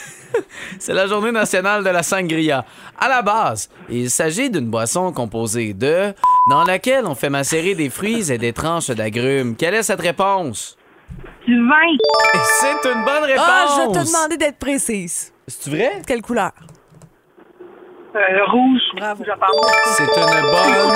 C'est 0.81 0.93
la 0.95 1.07
journée 1.07 1.31
nationale 1.31 1.85
de 1.85 1.91
la 1.91 2.03
sangria. 2.03 2.65
À 2.99 3.07
la 3.09 3.23
base, 3.23 3.71
il 3.89 4.11
s'agit 4.11 4.51
d'une 4.51 4.67
boisson 4.69 5.13
composée 5.13 5.75
de... 5.75 6.13
dans 6.51 6.65
laquelle 6.65 7.07
on 7.07 7.15
fait 7.15 7.31
macérer 7.31 7.77
des 7.77 7.89
fruits 7.89 8.33
et 8.33 8.37
des 8.39 8.53
tranches 8.53 8.89
d'agrumes. 8.91 9.55
Quelle 9.55 9.75
est 9.75 9.85
cette 9.85 10.01
réponse? 10.01 10.77
Du 11.47 11.57
vin. 11.69 11.75
Et 12.35 12.39
c'est 12.61 12.89
une 12.91 13.05
bonne 13.05 13.23
réponse! 13.23 13.45
Ah, 13.47 13.67
je 13.77 13.81
vais 13.83 14.01
te 14.01 14.07
demander 14.09 14.37
d'être 14.37 14.59
précise. 14.59 15.33
C'est 15.47 15.71
vrai? 15.71 16.03
Quelle 16.05 16.21
couleur? 16.21 16.51
Euh, 18.15 18.45
rouge. 18.47 18.81
Bravo. 18.97 19.25
Je 19.25 19.33
pense. 19.33 19.97
C'est 19.97 20.05
une 20.05 20.51
bonne 20.51 20.91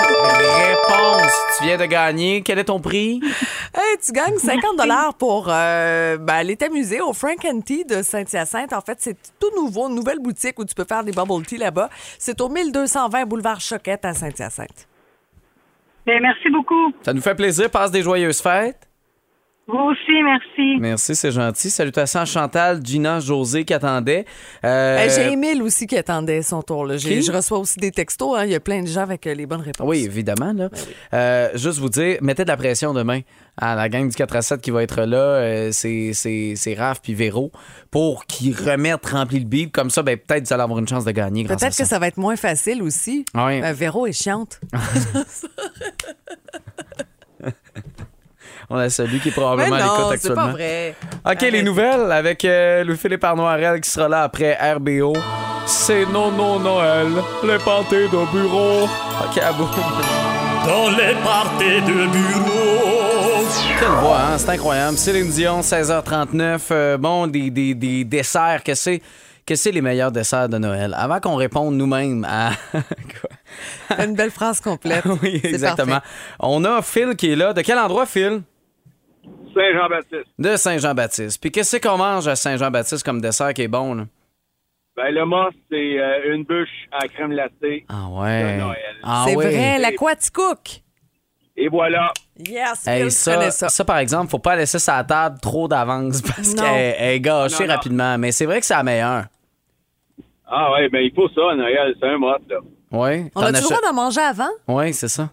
réponse. 0.67 1.33
Tu 1.59 1.65
viens 1.65 1.77
de 1.77 1.87
gagner. 1.87 2.43
Quel 2.43 2.59
est 2.59 2.65
ton 2.65 2.81
prix? 2.81 3.21
Hey, 3.75 3.99
tu 4.05 4.13
gagnes 4.13 4.39
50 4.39 5.17
pour 5.19 5.47
euh, 5.49 6.17
ben, 6.17 6.35
aller 6.35 6.57
t'amuser 6.57 7.01
au 7.01 7.13
Frank 7.13 7.45
and 7.45 7.61
Tea 7.61 7.85
de 7.85 8.03
Saint-Hyacinthe. 8.03 8.73
En 8.73 8.81
fait, 8.81 8.97
c'est 8.99 9.17
tout 9.39 9.51
nouveau, 9.55 9.89
une 9.89 9.95
nouvelle 9.95 10.19
boutique 10.19 10.59
où 10.59 10.65
tu 10.65 10.75
peux 10.75 10.85
faire 10.85 11.05
des 11.05 11.13
bubble 11.13 11.45
tea 11.45 11.59
là-bas. 11.59 11.89
C'est 12.19 12.41
au 12.41 12.49
1220 12.49 13.27
boulevard 13.27 13.61
Choquette 13.61 14.05
à 14.05 14.15
Saint-Hyacinthe. 14.15 14.89
Bien, 16.07 16.19
merci 16.21 16.49
beaucoup. 16.51 16.93
Ça 17.03 17.13
nous 17.13 17.21
fait 17.21 17.35
plaisir. 17.35 17.71
Passe 17.71 17.91
des 17.91 18.03
joyeuses 18.03 18.41
fêtes. 18.41 18.88
Vous 19.71 19.77
aussi, 19.77 20.23
merci. 20.25 20.79
Merci, 20.81 21.15
c'est 21.15 21.31
gentil. 21.31 21.69
Salutations 21.69 22.21
à 22.21 22.25
Chantal, 22.25 22.81
Gina, 22.83 23.21
José 23.21 23.67
qui 23.67 23.75
attendaient. 23.75 24.25
Euh, 24.65 24.99
Euh, 24.99 25.09
J'ai 25.15 25.33
Émile 25.33 25.63
aussi 25.63 25.87
qui 25.87 25.95
attendait 25.99 26.41
son 26.41 26.63
tour. 26.63 26.87
là. 26.87 26.97
J'ai- 26.97 27.17
Qui? 27.19 27.23
Je 27.23 27.31
reçois 27.31 27.59
aussi 27.59 27.79
des 27.79 27.91
textos. 27.91 28.35
hein. 28.39 28.45
Il 28.47 28.51
y 28.51 28.55
a 28.55 28.61
plein 28.61 28.81
de 28.83 28.87
gens 28.87 29.03
avec 29.03 29.27
euh, 29.27 29.35
les 29.35 29.45
bonnes 29.45 29.61
réponses. 29.61 29.87
Oui, 29.87 30.05
évidemment. 30.05 30.55
Là. 30.55 30.71
Ben 30.71 30.79
Euh, 31.13 31.51
juste 31.55 31.79
vous 31.81 31.91
dire, 31.91 32.17
mettez 32.23 32.45
de 32.45 32.49
la 32.49 32.57
pression 32.57 32.95
demain 32.95 33.21
à 33.59 33.75
la 33.75 33.91
gang 33.91 34.09
du 34.09 34.15
4 34.17 34.37
à 34.37 34.41
7 34.43 34.63
qui 34.63 34.71
va 34.71 34.83
être 34.83 35.03
là. 35.03 35.17
euh, 35.19 35.69
c'est, 35.73 36.13
c'est, 36.15 36.55
c'est 36.57 36.73
Raph 36.73 37.01
puis 37.03 37.13
Véro 37.13 37.53
pour 37.91 38.25
qu'ils 38.25 38.55
remettent 38.57 39.05
rempli 39.05 39.39
le 39.39 39.45
bib. 39.45 39.71
Comme 39.71 39.91
ça, 39.91 40.03
ben, 40.03 40.17
peut-être 40.17 40.47
vous 40.47 40.53
allez 40.55 40.63
avoir 40.63 40.79
une 40.79 40.89
chance 40.89 41.05
de 41.05 41.11
gagner. 41.11 41.45
Peut-être 41.45 41.77
que 41.77 41.85
ça 41.85 41.99
va 41.99 42.07
être 42.09 42.17
moins 42.17 42.37
facile 42.37 42.83
aussi. 42.83 43.27
Euh, 43.37 43.73
Véro 43.75 44.07
est 44.07 44.13
chiante. 44.13 44.61
On 48.71 48.77
a 48.77 48.91
celui 48.91 49.19
qui 49.21 49.29
est 49.31 49.33
probablement 49.33 49.77
Mais 49.77 49.83
à 49.83 49.85
l'écoute 49.85 50.13
actuellement. 50.13 50.47
pas 50.47 50.53
vrai. 50.53 50.95
OK, 51.25 51.41
les 51.41 51.63
nouvelles 51.63 52.13
avec 52.13 52.45
euh, 52.45 52.85
Louis-Philippe 52.85 53.25
Arnoirel 53.25 53.81
qui 53.81 53.89
sera 53.91 54.09
là 54.09 54.23
après 54.25 54.55
RBO. 54.75 55.15
C'est 55.67 56.05
non, 56.07 56.31
non, 56.31 56.59
Noël, 56.59 57.09
les 57.45 57.59
pâtés 57.59 58.09
de 58.09 58.31
bureau. 58.33 58.85
OK, 58.85 59.39
à 59.39 59.53
bout. 59.53 59.69
Dans 60.67 60.91
les 60.91 61.15
parties 61.25 61.81
de 61.87 62.07
bureau. 62.11 63.47
Quelle 63.79 63.89
voix, 63.89 64.19
hein? 64.21 64.39
C'est 64.39 64.51
incroyable. 64.51 64.99
Céline 64.99 65.31
Dion, 65.31 65.61
16h39. 65.61 66.61
Euh, 66.71 66.99
bon, 66.99 67.27
des, 67.27 67.51
des, 67.51 67.75
des 67.75 68.05
desserts. 68.05 68.63
Que 68.65 68.75
c'est, 68.75 69.01
que 69.47 69.55
c'est 69.55 69.71
les 69.73 69.81
meilleurs 69.81 70.13
desserts 70.13 70.49
de 70.51 70.59
Noël? 70.59 70.95
Avant 70.99 71.21
qu'on 71.21 71.37
réponde 71.37 71.75
nous-mêmes 71.75 72.27
à. 72.29 72.51
Une 74.05 74.15
belle 74.15 74.31
phrase 74.31 74.61
complète. 74.61 75.05
oui, 75.23 75.41
exactement. 75.43 76.01
On 76.41 76.65
a 76.67 76.83
Phil 76.83 77.15
qui 77.17 77.33
est 77.33 77.37
là. 77.37 77.55
De 77.55 77.63
quel 77.63 77.79
endroit, 77.79 78.05
Phil? 78.05 78.43
Saint-Jean-Baptiste. 79.55 80.27
De 80.39 80.57
Saint-Jean-Baptiste. 80.57 81.41
Puis 81.41 81.51
qu'est-ce 81.51 81.77
qu'on 81.79 81.97
mange 81.99 82.29
à 82.29 82.37
Saint-Jean-Baptiste 82.37 83.05
comme 83.05 83.21
dessert 83.21 83.53
qui 83.55 83.63
est 83.63 83.69
bon, 83.69 83.95
là? 83.95 84.05
Ben, 84.97 85.11
le 85.15 85.25
must, 85.25 85.57
c'est 85.71 86.01
euh, 86.01 86.35
une 86.35 86.45
bûche 86.45 86.69
à 86.93 87.07
crème 87.09 87.31
glacée. 87.31 87.85
Ah 87.89 88.09
ouais. 88.11 88.55
De 88.57 88.61
Noël. 88.61 88.97
Ah 89.03 89.25
C'est 89.29 89.37
ouais. 89.37 89.51
vrai, 89.51 89.79
la 89.79 89.93
Quaticook. 89.93 90.83
Et 91.57 91.69
voilà. 91.69 92.13
Yes, 92.39 92.87
Hey, 92.87 93.11
ça, 93.11 93.51
ça. 93.51 93.69
ça. 93.69 93.85
par 93.85 93.99
exemple, 93.99 94.31
faut 94.31 94.39
pas 94.39 94.55
laisser 94.57 94.79
sa 94.79 95.03
table 95.05 95.39
trop 95.41 95.67
d'avance 95.69 96.23
parce 96.23 96.55
qu'elle 96.55 96.95
elle 96.99 97.15
est 97.15 97.21
gâchée 97.21 97.63
Non, 97.65 97.69
non. 97.69 97.75
rapidement. 97.75 98.19
Mais 98.19 98.31
c'est 98.33 98.47
vrai 98.47 98.61
que 98.61 98.67
c'est 98.67 98.75
la 98.75 98.83
meilleure. 98.85 99.25
Ah 100.47 100.73
ouais, 100.73 100.89
ben 100.89 101.01
il 101.01 101.13
faut 101.15 101.29
ça, 101.29 101.55
Noël, 101.57 101.95
c'est 102.01 102.07
un 102.09 102.17
mot, 102.19 102.31
là. 102.31 102.59
Oui. 102.91 103.31
On 103.35 103.43
a 103.43 103.53
toujours 103.53 103.71
le 103.73 103.77
droit 103.77 103.81
d'en 103.91 103.93
manger 103.95 104.21
avant? 104.21 104.49
Oui, 104.67 104.93
c'est 104.95 105.09
ça. 105.09 105.29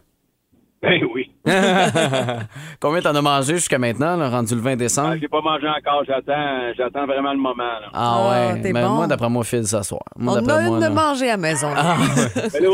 Ben 0.82 1.02
oui. 1.14 1.32
Combien 2.80 3.02
t'en 3.02 3.16
as 3.16 3.22
mangé 3.22 3.56
jusqu'à 3.56 3.78
maintenant, 3.80 4.16
là, 4.18 4.30
rendu 4.30 4.56
le 4.56 4.62
20 4.62 4.72
Ah, 4.72 4.76
décembre? 4.76 5.16
J'ai 5.22 5.28
pas 5.28 5.42
mangé 5.42 5.68
encore, 5.68 6.04
j'attends 6.08 6.74
j'attends 6.78 7.06
vraiment 7.06 7.32
le 7.34 7.40
moment. 7.40 7.64
Là. 7.64 7.90
Ah 7.94 8.16
Ah, 8.18 8.30
ouais. 8.54 8.62
t'es 8.62 8.74
Mais 8.74 8.82
bon. 8.82 8.90
moi, 8.90 9.08
d'après 9.08 9.30
moi, 9.30 9.44
Phil, 9.44 9.66
ce 9.68 9.82
soir. 9.84 10.02
Moi, 10.18 10.34
On 10.34 10.38
a 10.38 10.42
moi, 10.42 10.62
une 10.62 10.76
de 10.78 10.82
là- 10.82 10.90
manger 10.90 11.28
à 11.30 11.32
la 11.34 11.38
maison. 11.38 11.74
là. 11.74 11.96
Ben 12.36 12.64
là, 12.64 12.70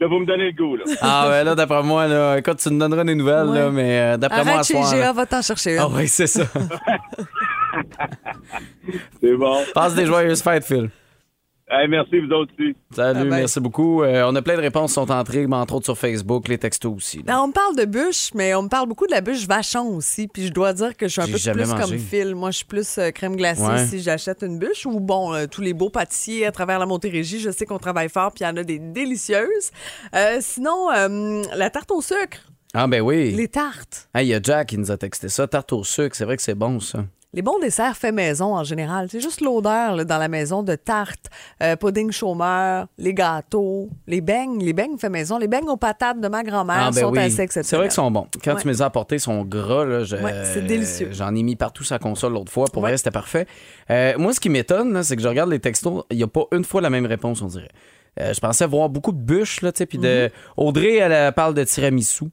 là, 0.00 0.06
vous 0.08 0.18
me 0.18 0.26
donnez 0.26 0.50
le 0.50 0.56
goût. 0.56 0.76
Là. 0.76 0.84
Ah 1.02 1.28
ouais, 1.28 1.44
là, 1.44 1.54
d'après 1.54 1.82
moi, 1.82 2.06
là, 2.08 2.36
écoute, 2.38 2.56
tu 2.58 2.70
nous 2.70 2.78
donneras 2.78 3.04
des 3.04 3.14
nouvelles, 3.14 3.48
Ouais. 3.48 3.58
là, 3.58 3.70
mais 3.70 3.98
euh, 4.00 4.16
d'après 4.16 4.42
moi, 4.44 4.54
Arrête 4.54 4.64
ce 4.64 4.72
chez 4.72 4.82
soir. 4.82 4.94
GA, 4.94 5.12
va 5.12 5.26
t'en 5.26 5.42
chercher 5.42 5.74
une. 5.74 5.80
Ah 5.82 5.88
oui, 5.90 6.08
c'est 6.08 6.26
ça. 6.26 6.44
C'est 9.20 9.36
bon. 9.36 9.58
Passe 9.74 9.94
des 9.94 10.06
joyeuses 10.06 10.42
fêtes, 10.42 10.64
Phil. 10.64 10.90
Hey, 11.76 11.88
merci, 11.88 12.20
vous 12.20 12.30
autres 12.32 12.52
aussi. 12.58 12.76
Salut, 12.94 13.18
Ah 13.20 13.24
ben. 13.24 13.30
merci 13.30 13.58
beaucoup. 13.58 14.02
Euh, 14.02 14.24
on 14.30 14.34
a 14.36 14.42
plein 14.42 14.54
de 14.56 14.60
réponses 14.60 14.90
qui 14.90 14.94
sont 14.94 15.10
entrées, 15.10 15.46
mais 15.46 15.56
entre 15.56 15.74
autres 15.74 15.86
sur 15.86 15.98
Facebook, 15.98 16.46
les 16.48 16.58
textos 16.58 16.94
aussi. 16.94 17.22
Ben, 17.24 17.38
on 17.40 17.48
me 17.48 17.52
parle 17.52 17.74
de 17.76 17.84
bûche, 17.84 18.30
mais 18.34 18.54
on 18.54 18.62
me 18.62 18.68
parle 18.68 18.88
beaucoup 18.88 19.06
de 19.06 19.12
la 19.12 19.20
bûche 19.20 19.46
vachon 19.46 19.88
aussi. 19.96 20.28
Puis 20.28 20.46
je 20.46 20.52
dois 20.52 20.72
dire 20.72 20.96
que 20.96 21.08
je 21.08 21.12
suis 21.12 21.20
un 21.22 21.26
peu 21.26 21.32
plus 21.32 21.66
mangé. 21.66 21.82
comme 21.90 21.98
Phil. 21.98 22.34
Moi, 22.34 22.50
je 22.52 22.58
suis 22.58 22.66
plus 22.66 22.98
euh, 22.98 23.10
crème 23.10 23.34
glacée 23.36 23.62
Ouais. 23.62 23.86
si 23.86 24.00
j'achète 24.00 24.42
une 24.42 24.58
bûche. 24.58 24.86
Ou 24.86 25.00
bon, 25.00 25.34
euh, 25.34 25.46
tous 25.50 25.62
les 25.62 25.72
beaux 25.74 25.90
pâtissiers 25.90 26.46
à 26.46 26.52
travers 26.52 26.78
la 26.78 26.86
Montérégie, 26.86 27.40
je 27.40 27.50
sais 27.50 27.66
qu'on 27.66 27.78
travaille 27.78 28.08
fort, 28.08 28.30
puis 28.32 28.44
il 28.44 28.48
y 28.48 28.50
en 28.50 28.56
a 28.56 28.62
des 28.62 28.78
délicieuses. 28.78 29.70
Euh, 30.14 30.38
sinon, 30.40 30.90
euh, 30.94 31.42
la 31.56 31.70
tarte 31.70 31.90
au 31.90 32.00
sucre, 32.00 32.38
Ah 32.72 32.86
ben 32.86 33.00
oui. 33.00 33.32
les 33.32 33.48
tartes. 33.48 34.08
Hey, 34.14 34.26
Il 34.26 34.30
y 34.30 34.34
a 34.34 34.40
Jack 34.42 34.68
qui 34.68 34.78
nous 34.78 34.90
a 34.92 34.96
texté 34.96 35.28
ça. 35.28 35.46
Tarte 35.48 35.72
au 35.72 35.82
sucre, 35.82 36.14
c'est 36.14 36.24
vrai 36.24 36.36
que 36.36 36.42
c'est 36.42 36.54
bon, 36.54 36.78
ça. 36.78 37.04
Les 37.34 37.42
bons 37.42 37.58
desserts 37.58 37.96
faits 37.96 38.14
maison 38.14 38.54
en 38.54 38.62
général. 38.62 39.08
C'est 39.10 39.18
juste 39.18 39.40
l'odeur 39.40 40.06
dans 40.06 40.18
la 40.18 40.28
maison 40.28 40.62
de 40.62 40.76
tartes, 40.76 41.26
euh, 41.64 41.74
pudding 41.74 42.12
chômeur, 42.12 42.86
les 42.96 43.12
gâteaux, 43.12 43.88
les 44.06 44.20
beignes, 44.20 44.62
les 44.62 44.72
beignes 44.72 44.96
faits 44.98 45.10
maison, 45.10 45.36
les 45.36 45.48
beignes 45.48 45.68
aux 45.68 45.76
patates 45.76 46.20
de 46.20 46.28
ma 46.28 46.44
grand-mère 46.44 46.76
Ah, 46.78 46.90
ben 46.92 47.00
sont 47.00 47.10
oui. 47.10 47.18
assez 47.18 47.40
exceptionnelles. 47.40 47.64
C'est 47.64 47.76
vrai 47.76 47.86
qu'ils 47.88 47.94
sont 47.94 48.10
bons. 48.12 48.28
Quand 48.44 48.54
Ouais. 48.54 48.60
tu 48.62 48.68
me 48.68 48.72
les 48.72 48.82
as 48.82 48.84
apportés, 48.86 49.16
ils 49.16 49.20
sont 49.20 49.42
gras. 49.44 49.84
Là, 49.84 50.04
je- 50.04 50.14
Ouais, 50.14 50.32
c'est 50.44 50.64
délicieux. 50.64 51.08
J'en 51.10 51.34
ai 51.34 51.42
mis 51.42 51.56
partout 51.56 51.82
sa 51.82 51.98
console 51.98 52.34
l'autre 52.34 52.52
fois. 52.52 52.66
Pour 52.72 52.84
Ouais. 52.84 52.90
vrai, 52.90 52.98
c'était 52.98 53.10
parfait. 53.10 53.46
Euh, 53.90 54.12
moi, 54.16 54.32
ce 54.32 54.38
qui 54.38 54.48
m'étonne, 54.48 55.02
c'est 55.02 55.16
que 55.16 55.22
je 55.22 55.26
regarde 55.28 55.50
les 55.50 55.58
textos. 55.58 56.04
Il 56.12 56.16
n'y 56.18 56.22
a 56.22 56.28
pas 56.28 56.44
une 56.52 56.62
fois 56.64 56.80
la 56.82 56.90
même 56.90 57.06
réponse, 57.06 57.42
on 57.42 57.46
dirait. 57.46 57.68
Euh, 58.20 58.32
je 58.32 58.38
pensais 58.38 58.64
voir 58.64 58.88
beaucoup 58.90 59.10
de 59.10 59.18
bûches, 59.18 59.60
là, 59.60 59.72
tu 59.72 59.78
sais, 59.78 59.86
puis 59.86 59.98
de... 59.98 60.26
Mhm. 60.26 60.30
Audrey, 60.56 60.94
elle, 60.98 61.10
euh, 61.12 61.32
parle 61.32 61.52
de 61.52 61.64
tiramisu. 61.64 62.26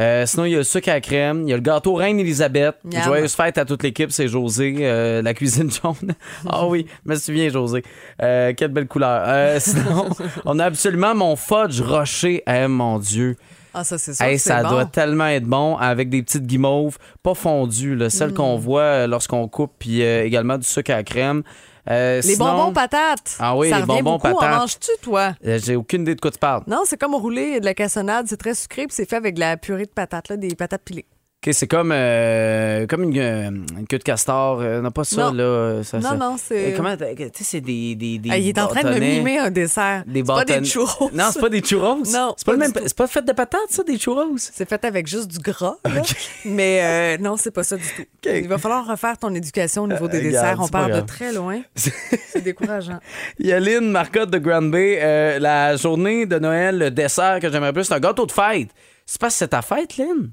Euh, 0.00 0.26
sinon, 0.26 0.44
il 0.44 0.52
y 0.52 0.54
a 0.54 0.58
le 0.58 0.64
sucre 0.64 0.88
à 0.90 0.94
la 0.94 1.00
crème, 1.00 1.42
il 1.44 1.50
y 1.50 1.52
a 1.52 1.56
le 1.56 1.62
gâteau 1.62 1.94
Reine-Élisabeth. 1.94 2.76
Miam. 2.84 3.02
Joyeuse 3.02 3.34
fête 3.34 3.58
à 3.58 3.64
toute 3.64 3.82
l'équipe, 3.82 4.12
c'est 4.12 4.28
José, 4.28 4.76
euh, 4.80 5.22
la 5.22 5.34
cuisine 5.34 5.70
jaune. 5.82 6.14
Ah 6.48 6.66
oui, 6.66 6.86
me 7.04 7.16
souviens, 7.16 7.48
José. 7.48 7.82
Euh, 8.22 8.52
quelle 8.56 8.70
belle 8.70 8.86
couleur. 8.86 9.26
Sinon, 9.60 10.08
on 10.44 10.58
a 10.60 10.66
absolument 10.66 11.14
mon 11.14 11.34
fudge 11.34 11.80
rocher. 11.80 12.42
Eh, 12.46 12.66
mon 12.68 12.98
Dieu. 13.00 13.36
Ah, 13.74 13.84
ça, 13.84 13.98
c'est. 13.98 14.12
Hey, 14.24 14.38
c'est 14.38 14.50
ça 14.50 14.62
bon. 14.62 14.70
doit 14.70 14.84
tellement 14.86 15.26
être 15.26 15.44
bon 15.44 15.76
avec 15.76 16.08
des 16.10 16.22
petites 16.22 16.46
guimauves, 16.46 16.96
pas 17.22 17.34
fondues, 17.34 17.96
là, 17.96 18.08
celles 18.08 18.32
qu'on 18.34 18.56
Mm. 18.56 18.60
voit 18.60 18.80
euh, 18.82 19.06
lorsqu'on 19.06 19.46
coupe, 19.48 19.72
puis 19.78 20.00
également 20.02 20.58
du 20.58 20.66
sucre 20.66 20.90
à 20.92 20.96
la 20.96 21.02
crème. 21.02 21.42
Euh, 21.90 22.16
Les 22.16 22.34
sinon- 22.34 22.44
bonbons 22.56 22.72
patates. 22.72 23.36
Ah 23.38 23.56
oui, 23.56 23.70
ça 23.70 23.80
les 23.80 23.86
bonbons 23.86 24.12
beaucoup. 24.18 24.28
En 24.28 24.34
patates. 24.34 24.58
manges-tu, 24.58 24.90
toi? 25.02 25.34
Euh, 25.46 25.58
J'ai 25.62 25.76
aucune 25.76 26.02
idée 26.02 26.14
de 26.14 26.20
quoi 26.20 26.30
tu 26.30 26.38
parles. 26.38 26.62
Non, 26.66 26.82
c'est 26.84 26.98
comme 26.98 27.14
rouler 27.14 27.60
de 27.60 27.64
la 27.64 27.74
cassonade. 27.74 28.26
C'est 28.28 28.36
très 28.36 28.54
sucré, 28.54 28.86
puis 28.86 28.94
c'est 28.94 29.08
fait 29.08 29.16
avec 29.16 29.34
de 29.36 29.40
la 29.40 29.56
purée 29.56 29.86
de 29.86 29.90
patates, 29.90 30.28
là, 30.28 30.36
des 30.36 30.54
patates 30.54 30.82
pilées. 30.84 31.06
OK, 31.46 31.54
c'est 31.54 31.68
comme, 31.68 31.92
euh, 31.94 32.84
comme 32.88 33.04
une, 33.04 33.16
euh, 33.16 33.48
une 33.78 33.86
queue 33.88 33.98
de 33.98 34.02
castor. 34.02 34.58
euh, 34.60 34.80
non, 34.80 34.90
pas 34.90 35.04
ça, 35.04 35.30
Non. 35.30 35.32
là. 35.32 35.84
Ça, 35.84 35.98
Non, 35.98 36.02
ça- 36.08 36.16
non, 36.16 36.36
c'est- 36.36 36.72
Euh, 36.72 36.76
Comment, 36.76 36.96
tu 36.96 37.04
sais, 37.04 37.30
c'est 37.44 37.60
des, 37.60 37.94
des, 37.94 38.18
des 38.18 38.28
Ah, 38.32 38.38
il 38.38 38.48
est 38.48 38.58
en 38.58 38.66
train 38.66 38.82
de 38.82 38.88
me 38.94 38.98
mimer 38.98 39.38
un 39.38 39.52
dessert. 39.52 40.02
Des 40.04 40.18
c'est 40.18 40.26
pas 40.26 40.44
des 40.44 40.64
churros. 40.64 41.10
Non, 41.14 41.26
c'est 41.32 41.40
pas 41.40 41.48
des 41.48 41.60
churros. 41.62 41.98
Non, 42.12 42.34
c'est 42.36 42.44
pas, 42.44 42.52
le 42.54 42.58
pas 42.58 42.64
même. 42.66 42.72
C'est 42.84 42.96
pas 42.96 43.06
fait 43.06 43.22
de 43.24 43.30
patates, 43.32 43.60
ça, 43.70 43.84
des 43.84 43.96
churros? 43.98 44.34
C'est 44.36 44.68
fait 44.68 44.84
avec 44.84 45.06
juste 45.06 45.28
du 45.28 45.38
gras. 45.38 45.76
là. 45.84 46.02
Mais 46.44 46.80
euh, 46.82 47.22
non, 47.22 47.36
c'est 47.36 47.52
pas 47.52 47.62
ça 47.62 47.76
du 47.76 47.84
tout. 47.84 48.02
Il 48.28 48.48
va 48.48 48.58
falloir 48.58 48.84
refaire 48.84 49.16
ton 49.16 49.32
éducation 49.32 49.84
au 49.84 49.86
niveau 49.86 50.08
des 50.08 50.18
regarde, 50.18 50.34
desserts. 50.34 50.56
On 50.60 50.66
pas 50.66 50.88
part 50.88 50.90
de 51.02 51.06
très 51.06 51.32
loin. 51.32 51.60
C'est 51.76 52.40
décourageant. 52.42 52.98
Il 53.38 53.46
y 53.46 53.52
a 53.52 53.60
Lynn 53.60 53.88
Marcotte 53.92 54.30
de 54.30 54.38
Grand 54.38 54.62
Bay. 54.62 54.98
Euh, 55.00 55.38
la 55.38 55.76
journée 55.76 56.26
de 56.26 56.36
Noël, 56.40 56.78
le 56.78 56.90
dessert 56.90 57.38
que 57.40 57.48
j'aimerais 57.48 57.72
plus, 57.72 57.84
c'est 57.84 57.94
un 57.94 58.00
gâteau 58.00 58.26
de 58.26 58.32
fête. 58.32 58.70
C'est 59.06 59.20
parce 59.20 59.34
que 59.34 59.38
c'est 59.38 59.48
ta 59.48 59.62
fête, 59.62 59.96
Lynn? 59.98 60.30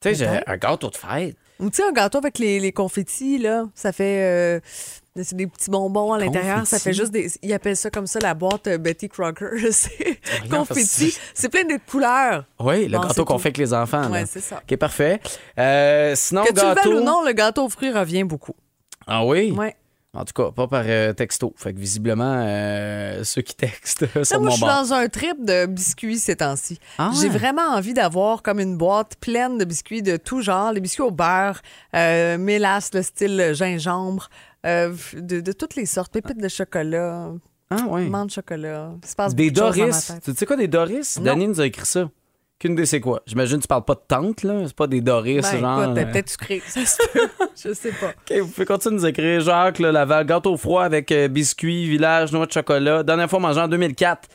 Tu 0.00 0.08
sais, 0.10 0.14
j'ai 0.14 0.26
un 0.46 0.56
gâteau 0.56 0.90
de 0.90 0.96
fête. 0.96 1.36
Ou 1.60 1.70
tu 1.70 1.76
sais, 1.76 1.88
un 1.88 1.92
gâteau 1.92 2.18
avec 2.18 2.38
les, 2.38 2.60
les 2.60 2.70
confettis, 2.70 3.38
là, 3.38 3.64
ça 3.74 3.90
fait. 3.92 4.22
euh, 4.22 4.60
c'est 5.20 5.34
des 5.34 5.48
petits 5.48 5.70
bonbons 5.70 6.12
à 6.12 6.18
l'intérieur. 6.20 6.64
Ça 6.64 6.78
fait 6.78 6.92
juste 6.92 7.10
des. 7.10 7.28
Ils 7.42 7.52
appellent 7.52 7.76
ça 7.76 7.90
comme 7.90 8.06
ça 8.06 8.20
la 8.20 8.34
boîte 8.34 8.68
euh, 8.68 8.78
Betty 8.78 9.08
Crocker. 9.08 9.50
c'est 9.72 10.20
C'est 11.34 11.48
plein 11.48 11.64
de 11.64 11.78
couleurs. 11.90 12.44
Oui, 12.60 12.86
le 12.86 12.96
Bon, 12.98 13.02
gâteau 13.04 13.24
qu'on 13.24 13.38
fait 13.38 13.48
avec 13.48 13.58
les 13.58 13.74
enfants. 13.74 14.08
Ouais, 14.10 14.24
c'est 14.26 14.40
ça. 14.40 14.62
OK, 14.62 14.76
parfait. 14.76 15.20
Euh, 15.58 16.14
sinon, 16.14 16.44
Que 16.44 16.52
tu 16.52 16.54
le 16.54 16.74
gâteau... 16.74 16.96
ou 16.98 17.00
non, 17.00 17.24
le 17.24 17.32
gâteau 17.32 17.64
aux 17.64 17.68
fruits 17.68 17.90
revient 17.90 18.22
beaucoup. 18.22 18.54
Ah 19.08 19.24
oui? 19.24 19.50
Ouais. 19.50 19.74
En 20.14 20.24
tout 20.24 20.32
cas, 20.32 20.50
pas 20.52 20.66
par 20.66 20.84
euh, 20.86 21.12
texto. 21.12 21.52
Fait 21.56 21.74
que 21.74 21.78
visiblement, 21.78 22.42
euh, 22.46 23.22
ceux 23.24 23.42
qui 23.42 23.54
textent 23.54 24.06
Là, 24.14 24.24
sont 24.24 24.40
moi, 24.40 24.50
je 24.50 24.56
suis 24.56 24.64
dans 24.64 24.92
un 24.94 25.06
trip 25.08 25.44
de 25.44 25.66
biscuits 25.66 26.18
ces 26.18 26.36
temps-ci. 26.36 26.78
Ah 26.96 27.10
J'ai 27.14 27.28
ouais? 27.28 27.36
vraiment 27.38 27.68
envie 27.74 27.92
d'avoir 27.92 28.42
comme 28.42 28.58
une 28.58 28.78
boîte 28.78 29.16
pleine 29.20 29.58
de 29.58 29.64
biscuits 29.66 30.02
de 30.02 30.16
tout 30.16 30.40
genre. 30.40 30.72
Les 30.72 30.80
biscuits 30.80 31.02
au 31.02 31.10
beurre, 31.10 31.60
euh, 31.94 32.38
mélasse, 32.38 32.94
le 32.94 33.02
style 33.02 33.50
gingembre, 33.52 34.30
euh, 34.64 34.94
de, 35.14 35.40
de 35.40 35.52
toutes 35.52 35.76
les 35.76 35.86
sortes. 35.86 36.10
Pépites 36.14 36.40
de 36.40 36.48
chocolat, 36.48 37.30
Ah 37.70 37.76
menthe 37.82 38.28
de 38.28 38.32
chocolat. 38.32 38.92
Il 39.04 39.08
se 39.08 39.14
passe 39.14 39.34
Des 39.34 39.50
Doris. 39.50 40.12
Tu 40.24 40.32
sais 40.34 40.46
quoi, 40.46 40.56
des 40.56 40.68
Doris? 40.68 41.18
Non. 41.18 41.24
Danny 41.24 41.48
nous 41.48 41.60
a 41.60 41.66
écrit 41.66 41.84
ça. 41.86 42.08
Qu'une 42.58 42.72
idée, 42.72 42.86
c'est 42.86 42.98
quoi? 43.00 43.22
J'imagine 43.24 43.58
que 43.58 43.62
tu 43.62 43.68
parles 43.68 43.84
pas 43.84 43.94
de 43.94 44.00
tante, 44.08 44.42
là. 44.42 44.54
C'est 44.66 44.74
pas 44.74 44.88
des 44.88 45.00
Doris, 45.00 45.42
Ben, 45.42 45.60
genre. 45.60 45.84
écoute, 45.84 45.98
euh, 45.98 46.04
peut-être 46.06 46.28
sucré. 46.28 46.60
Ça 46.66 46.84
se 46.84 46.96
peut. 47.12 47.28
Je 47.64 47.72
sais 47.72 47.92
pas. 47.92 48.08
OK, 48.08 48.38
vous 48.40 48.48
pouvez 48.48 48.66
continuer 48.66 48.96
de 48.96 49.00
nous 49.00 49.06
écrire. 49.06 49.40
Jacques, 49.40 49.78
là, 49.78 49.92
Laval, 49.92 50.26
gâteau 50.26 50.56
froid 50.56 50.82
avec 50.82 51.12
euh, 51.12 51.28
biscuits, 51.28 51.88
village, 51.88 52.32
noix 52.32 52.46
de 52.46 52.52
chocolat. 52.52 53.04
Dernière 53.04 53.30
fois 53.30 53.38
mangé 53.38 53.60
en 53.60 53.68
2004. 53.68 54.28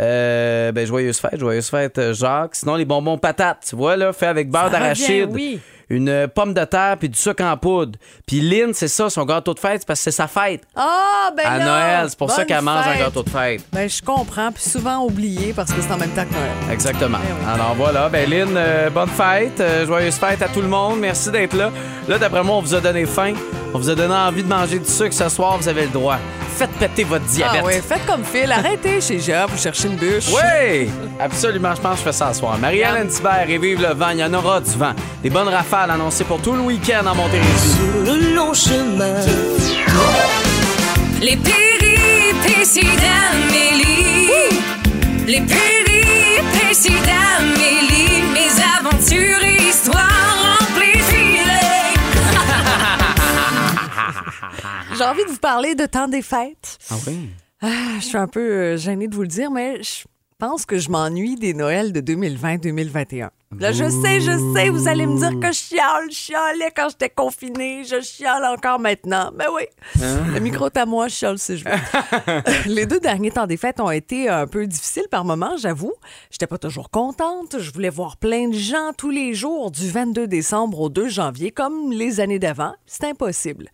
Euh, 0.00 0.72
ben, 0.72 0.86
joyeuse 0.86 1.18
fête, 1.18 1.38
joyeuse 1.38 1.68
fête, 1.68 1.98
euh, 1.98 2.14
Jacques. 2.14 2.54
Sinon, 2.54 2.76
les 2.76 2.86
bonbons 2.86 3.18
patates, 3.18 3.66
tu 3.68 3.76
vois, 3.76 3.96
là, 3.98 4.14
fait 4.14 4.26
avec 4.26 4.50
beurre 4.50 4.70
d'arachide. 4.70 5.28
oui. 5.30 5.60
Une 5.92 6.08
euh, 6.08 6.26
pomme 6.26 6.54
de 6.54 6.64
terre 6.64 6.96
puis 6.98 7.10
du 7.10 7.18
sucre 7.18 7.44
en 7.44 7.54
poudre. 7.58 7.98
Puis 8.26 8.40
Lynn, 8.40 8.72
c'est 8.72 8.88
ça, 8.88 9.10
son 9.10 9.26
gâteau 9.26 9.52
de 9.52 9.58
fête, 9.58 9.82
c'est 9.82 9.86
parce 9.86 10.00
que 10.00 10.04
c'est 10.04 10.10
sa 10.10 10.26
fête. 10.26 10.62
Ah, 10.74 11.30
ben 11.36 11.44
à 11.44 11.58
là, 11.58 11.64
Noël, 11.66 12.06
c'est 12.08 12.18
pour 12.18 12.30
ça 12.30 12.46
qu'elle 12.46 12.62
mange 12.62 12.86
un 12.86 12.98
gâteau 12.98 13.22
de 13.22 13.28
fête. 13.28 13.62
Ben, 13.70 13.86
je 13.86 14.00
comprends, 14.00 14.50
puis 14.50 14.62
souvent 14.62 15.04
oublié 15.04 15.52
parce 15.52 15.70
que 15.70 15.82
c'est 15.82 15.92
en 15.92 15.98
même 15.98 16.12
temps 16.12 16.24
que 16.24 16.32
Noël. 16.32 16.72
Exactement. 16.72 17.18
Ben 17.18 17.36
oui. 17.38 17.46
Alors 17.54 17.74
voilà, 17.74 18.08
ben 18.08 18.28
Lynn, 18.28 18.54
euh, 18.56 18.88
bonne 18.88 19.10
fête, 19.10 19.60
euh, 19.60 19.84
joyeuse 19.84 20.14
fête 20.14 20.40
à 20.40 20.48
tout 20.48 20.62
le 20.62 20.68
monde. 20.68 20.98
Merci 20.98 21.30
d'être 21.30 21.54
là. 21.54 21.70
Là, 22.08 22.18
d'après 22.18 22.42
moi, 22.42 22.56
on 22.56 22.62
vous 22.62 22.74
a 22.74 22.80
donné 22.80 23.04
faim. 23.04 23.34
On 23.74 23.78
vous 23.78 23.90
a 23.90 23.94
donné 23.94 24.14
envie 24.14 24.42
de 24.42 24.48
manger 24.48 24.78
du 24.78 24.88
sucre 24.88 25.14
ce 25.14 25.28
soir, 25.28 25.58
vous 25.58 25.68
avez 25.68 25.82
le 25.82 25.92
droit. 25.92 26.18
Faites 26.56 26.70
péter 26.72 27.04
votre 27.04 27.24
diabète. 27.24 27.60
Ah 27.62 27.66
ouais, 27.66 27.80
faites 27.80 28.04
comme 28.06 28.22
Phil. 28.22 28.52
Arrêtez 28.52 29.00
chez 29.00 29.18
Job, 29.18 29.48
vous 29.48 29.58
cherchez 29.58 29.88
une 29.88 29.96
bûche. 29.96 30.28
Oui, 30.28 30.90
absolument. 31.18 31.74
Je 31.74 31.80
pense 31.80 31.92
que 31.94 31.98
je 31.98 32.04
fais 32.04 32.12
ça 32.12 32.34
ce 32.34 32.40
soir. 32.40 32.58
Marie-Hélène 32.58 33.08
Thibert 33.08 33.48
et 33.48 33.56
vive 33.56 33.80
le 33.80 33.94
vent. 33.94 34.10
Il 34.10 34.18
y 34.18 34.24
en 34.24 34.34
aura 34.34 34.60
du 34.60 34.70
vent. 34.72 34.92
Des 35.22 35.30
bonnes 35.30 35.48
rafales 35.48 35.81
annoncées 35.90 36.24
pour 36.24 36.40
tout 36.40 36.52
le 36.54 36.60
week-end 36.60 37.04
en 37.06 37.14
Montérégie. 37.14 37.78
le 38.04 38.34
long 38.34 38.54
chemin. 38.54 39.14
Les 41.20 41.36
péripéties 41.36 42.96
d'Amélie. 42.96 44.28
Les 45.26 45.40
péripéties 45.40 47.00
d'Amélie. 47.06 48.22
Mes 48.32 48.50
aventures 48.78 49.42
et 49.44 49.68
histoires 49.68 50.58
remplies. 50.58 50.92
J'ai 54.98 55.04
envie 55.04 55.24
de 55.24 55.30
vous 55.30 55.38
parler 55.38 55.74
de 55.74 55.86
temps 55.86 56.08
des 56.08 56.22
fêtes. 56.22 56.78
Ah 56.90 56.94
oui? 57.06 57.28
Ah, 57.60 57.68
je 58.00 58.04
suis 58.04 58.18
un 58.18 58.26
peu 58.26 58.40
euh, 58.40 58.76
gênée 58.76 59.06
de 59.06 59.14
vous 59.14 59.22
le 59.22 59.28
dire, 59.28 59.50
mais 59.50 59.82
je 59.82 60.02
pense 60.42 60.66
que 60.66 60.76
je 60.76 60.90
m'ennuie 60.90 61.36
des 61.36 61.54
Noëls 61.54 61.92
de 61.92 62.00
2020-2021. 62.00 63.28
Là, 63.60 63.70
je 63.70 63.88
sais, 63.88 64.20
je 64.20 64.32
sais, 64.52 64.70
vous 64.70 64.88
allez 64.88 65.06
me 65.06 65.16
dire 65.16 65.38
que 65.38 65.54
je 65.54 65.60
chiale, 65.60 66.10
je 66.10 66.16
chialais 66.16 66.72
quand 66.74 66.88
j'étais 66.88 67.10
confinée, 67.10 67.84
je 67.84 68.00
chiale 68.00 68.44
encore 68.44 68.80
maintenant. 68.80 69.30
Mais 69.38 69.44
oui, 69.54 69.62
le 70.00 70.40
micro 70.40 70.66
est 70.66 70.76
à 70.76 70.84
moi, 70.84 71.06
je 71.06 71.14
chiale 71.14 71.38
si 71.38 71.58
je 71.58 71.64
veux. 71.64 71.70
Les 72.66 72.86
deux 72.86 72.98
derniers 72.98 73.30
temps 73.30 73.46
des 73.46 73.56
fêtes 73.56 73.78
ont 73.78 73.92
été 73.92 74.28
un 74.28 74.48
peu 74.48 74.66
difficiles 74.66 75.06
par 75.08 75.24
moments, 75.24 75.56
j'avoue. 75.56 75.92
J'étais 76.32 76.48
pas 76.48 76.58
toujours 76.58 76.90
contente. 76.90 77.60
Je 77.60 77.70
voulais 77.70 77.88
voir 77.88 78.16
plein 78.16 78.48
de 78.48 78.58
gens 78.58 78.90
tous 78.98 79.10
les 79.10 79.34
jours 79.34 79.70
du 79.70 79.88
22 79.88 80.26
décembre 80.26 80.80
au 80.80 80.88
2 80.88 81.08
janvier, 81.08 81.52
comme 81.52 81.92
les 81.92 82.18
années 82.18 82.40
d'avant. 82.40 82.74
C'est 82.86 83.04
impossible. 83.04 83.68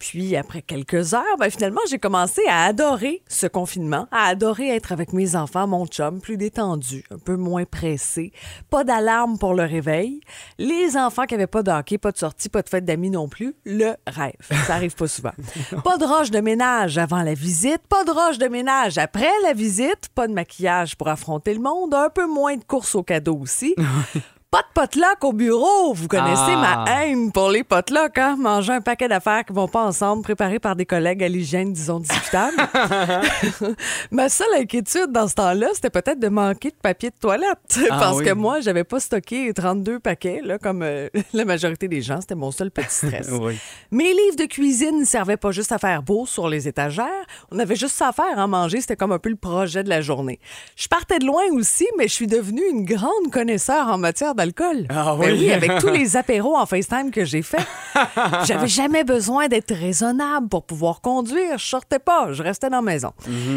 Puis 0.00 0.34
après 0.34 0.62
quelques 0.62 1.12
heures, 1.14 1.36
ben, 1.38 1.50
finalement, 1.50 1.82
j'ai 1.88 1.98
commencé 1.98 2.40
à 2.48 2.64
adorer 2.64 3.22
ce 3.28 3.46
confinement, 3.46 4.08
à 4.10 4.28
adorer 4.28 4.74
être 4.74 4.92
avec 4.92 5.12
mes 5.12 5.36
enfants, 5.36 5.66
mon 5.66 5.86
chum, 5.86 6.20
plus 6.20 6.38
détendu, 6.38 7.04
un 7.10 7.18
peu 7.18 7.36
moins 7.36 7.64
pressé, 7.64 8.32
pas 8.70 8.82
d'alarme 8.82 9.38
pour 9.38 9.52
le 9.52 9.64
réveil. 9.64 10.20
Les 10.58 10.96
enfants 10.96 11.26
qui 11.26 11.34
n'avaient 11.34 11.46
pas 11.46 11.62
de 11.62 11.70
hockey, 11.70 11.98
pas 11.98 12.12
de 12.12 12.18
sortie, 12.18 12.48
pas 12.48 12.62
de 12.62 12.68
fête 12.70 12.86
d'amis 12.86 13.10
non 13.10 13.28
plus, 13.28 13.54
le 13.66 13.92
rêve. 14.06 14.32
Ça 14.66 14.74
arrive 14.74 14.94
pas 14.94 15.06
souvent. 15.06 15.32
Pas 15.84 15.98
de 15.98 16.04
roche 16.04 16.30
de 16.30 16.40
ménage 16.40 16.98
avant 16.98 17.22
la 17.22 17.34
visite, 17.34 17.82
pas 17.88 18.04
de 18.04 18.10
roche 18.10 18.38
de 18.38 18.46
ménage 18.48 18.96
après 18.98 19.30
la 19.42 19.52
visite, 19.52 20.08
pas 20.14 20.26
de 20.26 20.32
maquillage 20.32 20.96
pour 20.96 21.08
affronter 21.08 21.52
le 21.52 21.60
monde, 21.60 21.94
un 21.94 22.08
peu 22.08 22.26
moins 22.26 22.56
de 22.56 22.64
course 22.64 22.94
au 22.94 23.02
cadeau 23.02 23.36
aussi. 23.36 23.74
Pas 24.50 24.62
de 24.62 24.66
potluck 24.74 25.22
au 25.22 25.32
bureau. 25.32 25.94
Vous 25.94 26.08
connaissez 26.08 26.54
Ah. 26.56 26.84
ma 26.84 27.04
haine 27.04 27.30
pour 27.30 27.50
les 27.50 27.62
potlucks, 27.62 28.18
hein? 28.18 28.34
Manger 28.36 28.72
un 28.72 28.80
paquet 28.80 29.06
d'affaires 29.06 29.44
qui 29.44 29.52
vont 29.52 29.68
pas 29.68 29.84
ensemble, 29.84 30.24
préparés 30.24 30.58
par 30.58 30.74
des 30.74 30.86
collègues 30.86 31.22
à 31.22 31.28
l'hygiène, 31.28 31.72
disons, 31.72 32.00
discutable. 32.00 32.56
ma 34.10 34.28
seule 34.28 34.52
inquiétude 34.58 35.12
dans 35.12 35.28
ce 35.28 35.34
temps-là, 35.34 35.68
c'était 35.74 35.90
peut-être 35.90 36.18
de 36.18 36.26
manquer 36.28 36.70
de 36.70 36.76
papier 36.82 37.10
de 37.10 37.14
toilette. 37.14 37.58
Ah 37.90 37.98
parce 38.00 38.18
oui. 38.18 38.24
que 38.24 38.32
moi, 38.32 38.58
j'avais 38.60 38.82
pas 38.82 38.98
stocké 38.98 39.52
32 39.54 40.00
paquets, 40.00 40.40
là, 40.42 40.58
comme 40.58 40.82
euh, 40.82 41.08
la 41.32 41.44
majorité 41.44 41.86
des 41.86 42.02
gens. 42.02 42.20
C'était 42.20 42.34
mon 42.34 42.50
seul 42.50 42.72
petit 42.72 42.92
stress. 42.92 43.28
Oui. 43.30 43.56
Mes 43.92 44.12
livres 44.12 44.36
de 44.36 44.46
cuisine 44.46 44.98
ne 44.98 45.04
servaient 45.04 45.36
pas 45.36 45.52
juste 45.52 45.70
à 45.70 45.78
faire 45.78 46.02
beau 46.02 46.26
sur 46.26 46.48
les 46.48 46.66
étagères. 46.66 47.06
On 47.52 47.58
avait 47.60 47.76
juste 47.76 47.94
ça 47.94 48.08
à 48.08 48.12
faire, 48.12 48.36
en 48.36 48.48
manger. 48.48 48.80
C'était 48.80 48.96
comme 48.96 49.12
un 49.12 49.20
peu 49.20 49.30
le 49.30 49.36
projet 49.36 49.84
de 49.84 49.88
la 49.88 50.00
journée. 50.00 50.40
Je 50.74 50.88
partais 50.88 51.20
de 51.20 51.24
loin 51.26 51.44
aussi, 51.52 51.86
mais 51.98 52.08
je 52.08 52.14
suis 52.14 52.26
devenue 52.26 52.64
une 52.68 52.84
grande 52.84 53.30
connaisseur 53.32 53.86
en 53.86 53.96
matière 53.96 54.34
d'alcool. 54.40 54.86
Ah 54.88 55.14
Ben 55.20 55.32
oui? 55.38 55.52
avec 55.52 55.78
tous 55.80 55.88
les 55.88 56.16
apéros 56.22 56.56
en 56.56 56.64
FaceTime 56.66 57.10
que 57.10 57.24
j'ai 57.24 57.42
fait. 57.42 57.64
J'avais 58.46 58.68
jamais 58.68 59.04
besoin 59.04 59.48
d'être 59.48 59.74
raisonnable 59.74 60.48
pour 60.48 60.64
pouvoir 60.64 61.00
conduire. 61.00 61.58
Je 61.58 61.66
sortais 61.66 61.98
pas, 61.98 62.32
je 62.32 62.42
restais 62.42 62.70
dans 62.70 62.76
la 62.76 62.82
maison. 62.82 63.12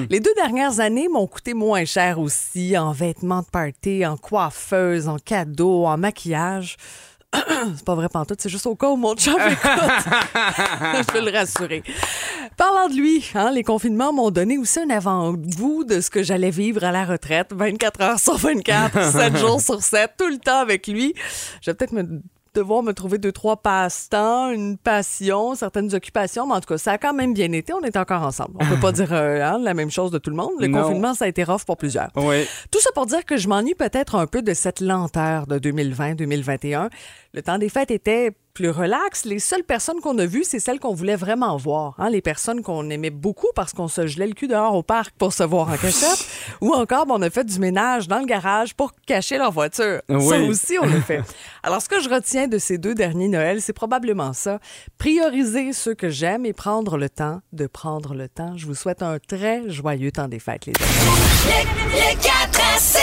Les 0.09 0.19
deux 0.19 0.33
dernières 0.35 0.79
années 0.79 1.07
m'ont 1.07 1.27
coûté 1.27 1.53
moins 1.53 1.85
cher 1.85 2.19
aussi 2.19 2.77
en 2.77 2.91
vêtements 2.91 3.41
de 3.41 3.47
party, 3.49 4.05
en 4.05 4.17
coiffeuse, 4.17 5.07
en 5.07 5.17
cadeaux, 5.17 5.85
en 5.85 5.97
maquillage. 5.97 6.77
C'est 7.75 7.85
pas 7.85 7.95
vrai 7.95 8.09
pantoute, 8.09 8.41
c'est 8.41 8.49
juste 8.49 8.65
au 8.67 8.75
cas 8.75 8.89
où 8.89 8.95
mon 8.95 9.15
chum 9.15 9.35
écoute. 9.39 9.59
Je 9.63 11.11
peux 11.11 11.25
le 11.25 11.31
rassurer. 11.31 11.83
Parlant 12.57 12.89
de 12.89 12.93
lui, 12.95 13.25
hein, 13.35 13.51
les 13.51 13.63
confinements 13.63 14.13
m'ont 14.13 14.29
donné 14.29 14.57
aussi 14.57 14.79
un 14.79 14.89
avant-goût 14.89 15.83
de 15.83 16.01
ce 16.01 16.09
que 16.09 16.21
j'allais 16.21 16.51
vivre 16.51 16.83
à 16.83 16.91
la 16.91 17.05
retraite, 17.05 17.51
24 17.53 18.01
heures 18.01 18.19
sur 18.19 18.37
24, 18.37 19.11
7 19.11 19.37
jours 19.37 19.61
sur 19.61 19.81
7, 19.81 20.11
tout 20.17 20.27
le 20.27 20.37
temps 20.37 20.59
avec 20.59 20.87
lui. 20.87 21.13
Je 21.61 21.71
vais 21.71 21.75
peut-être 21.75 21.93
me 21.93 22.21
devoir 22.53 22.83
me 22.83 22.93
trouver 22.93 23.17
deux, 23.17 23.31
trois 23.31 23.57
passe-temps, 23.57 24.49
une 24.51 24.77
passion, 24.77 25.55
certaines 25.55 25.93
occupations, 25.93 26.45
mais 26.47 26.53
en 26.55 26.59
tout 26.61 26.67
cas, 26.73 26.77
ça 26.77 26.91
a 26.93 26.97
quand 26.97 27.13
même 27.13 27.33
bien 27.33 27.51
été. 27.51 27.73
On 27.73 27.81
est 27.81 27.97
encore 27.97 28.21
ensemble. 28.21 28.51
On 28.59 28.65
peut 28.65 28.79
pas 28.79 28.91
dire 28.91 29.11
euh, 29.11 29.41
hein, 29.41 29.59
la 29.59 29.73
même 29.73 29.89
chose 29.91 30.11
de 30.11 30.17
tout 30.17 30.29
le 30.29 30.35
monde. 30.35 30.51
Le 30.59 30.67
Non. 30.67 30.83
confinement, 30.83 31.13
ça 31.13 31.25
a 31.25 31.27
été 31.27 31.43
rough 31.43 31.63
pour 31.65 31.77
plusieurs. 31.77 32.09
Oui. 32.15 32.45
Tout 32.71 32.79
ça 32.79 32.89
pour 32.93 33.05
dire 33.05 33.25
que 33.25 33.37
je 33.37 33.47
m'ennuie 33.47 33.75
peut-être 33.75 34.15
un 34.15 34.27
peu 34.27 34.41
de 34.41 34.53
cette 34.53 34.79
lenteur 34.81 35.47
de 35.47 35.57
2020-2021. 35.59 36.89
Le 37.33 37.41
temps 37.41 37.57
des 37.57 37.69
fêtes 37.69 37.91
était 37.91 38.31
plus 38.53 38.69
relax. 38.69 39.25
Les 39.25 39.39
seules 39.39 39.63
personnes 39.63 39.99
qu'on 39.99 40.17
a 40.19 40.25
vues, 40.25 40.43
c'est 40.43 40.59
celles 40.59 40.79
qu'on 40.79 40.93
voulait 40.93 41.15
vraiment 41.15 41.57
voir. 41.57 41.95
hein. 41.97 42.09
Les 42.09 42.21
personnes 42.21 42.61
qu'on 42.61 42.89
aimait 42.89 43.09
beaucoup 43.09 43.47
parce 43.55 43.73
qu'on 43.73 43.87
se 43.87 44.05
gelait 44.07 44.27
le 44.27 44.33
cul 44.33 44.47
dehors 44.47 44.75
au 44.75 44.83
parc 44.83 45.13
pour 45.17 45.33
se 45.33 45.43
voir 45.43 45.69
en 45.69 45.77
cachette. 45.77 46.25
Ou 46.61 46.73
encore, 46.73 47.05
ben, 47.05 47.15
on 47.17 47.21
a 47.21 47.29
fait 47.29 47.43
du 47.43 47.59
ménage 47.59 48.07
dans 48.07 48.19
le 48.19 48.25
garage 48.25 48.75
pour 48.75 48.91
cacher 49.07 49.37
leur 49.37 49.51
voiture. 49.51 50.01
Ça 50.07 50.39
aussi, 50.41 50.77
on 50.81 50.85
l'a 50.85 51.01
fait. 51.01 51.21
Alors, 51.63 51.81
ce 51.81 51.89
que 51.89 51.99
je 51.99 52.09
retiens 52.09 52.47
de 52.47 52.57
ces 52.57 52.77
deux 52.77 52.93
derniers 52.95 53.27
Noëls, 53.27 53.61
c'est 53.61 53.73
probablement 53.73 54.33
ça. 54.33 54.59
Prioriser 54.97 55.73
ceux 55.73 55.95
que 55.95 56.09
j'aime 56.09 56.45
et 56.45 56.53
prendre 56.53 56.97
le 56.97 57.09
temps 57.09 57.41
de 57.53 57.65
prendre 57.67 58.13
le 58.13 58.29
temps. 58.29 58.53
Je 58.55 58.65
vous 58.67 58.75
souhaite 58.75 59.01
un 59.01 59.17
très 59.19 59.69
joyeux 59.69 60.11
temps 60.11 60.27
des 60.27 60.39
fêtes, 60.39 60.65
les 60.67 60.73
amis. 60.79 61.73
Le 61.93 62.21
4 62.21 62.75
à 62.75 62.79
7. 62.79 63.01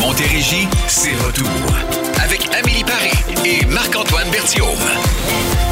Montérégie, 0.00 0.68
c'est 0.88 1.14
retour. 1.24 2.09
Avec 2.30 2.54
Amélie 2.54 2.84
Paris 2.84 3.10
et 3.44 3.66
Marc-Antoine 3.66 4.30
Berthiaume. 4.30 4.68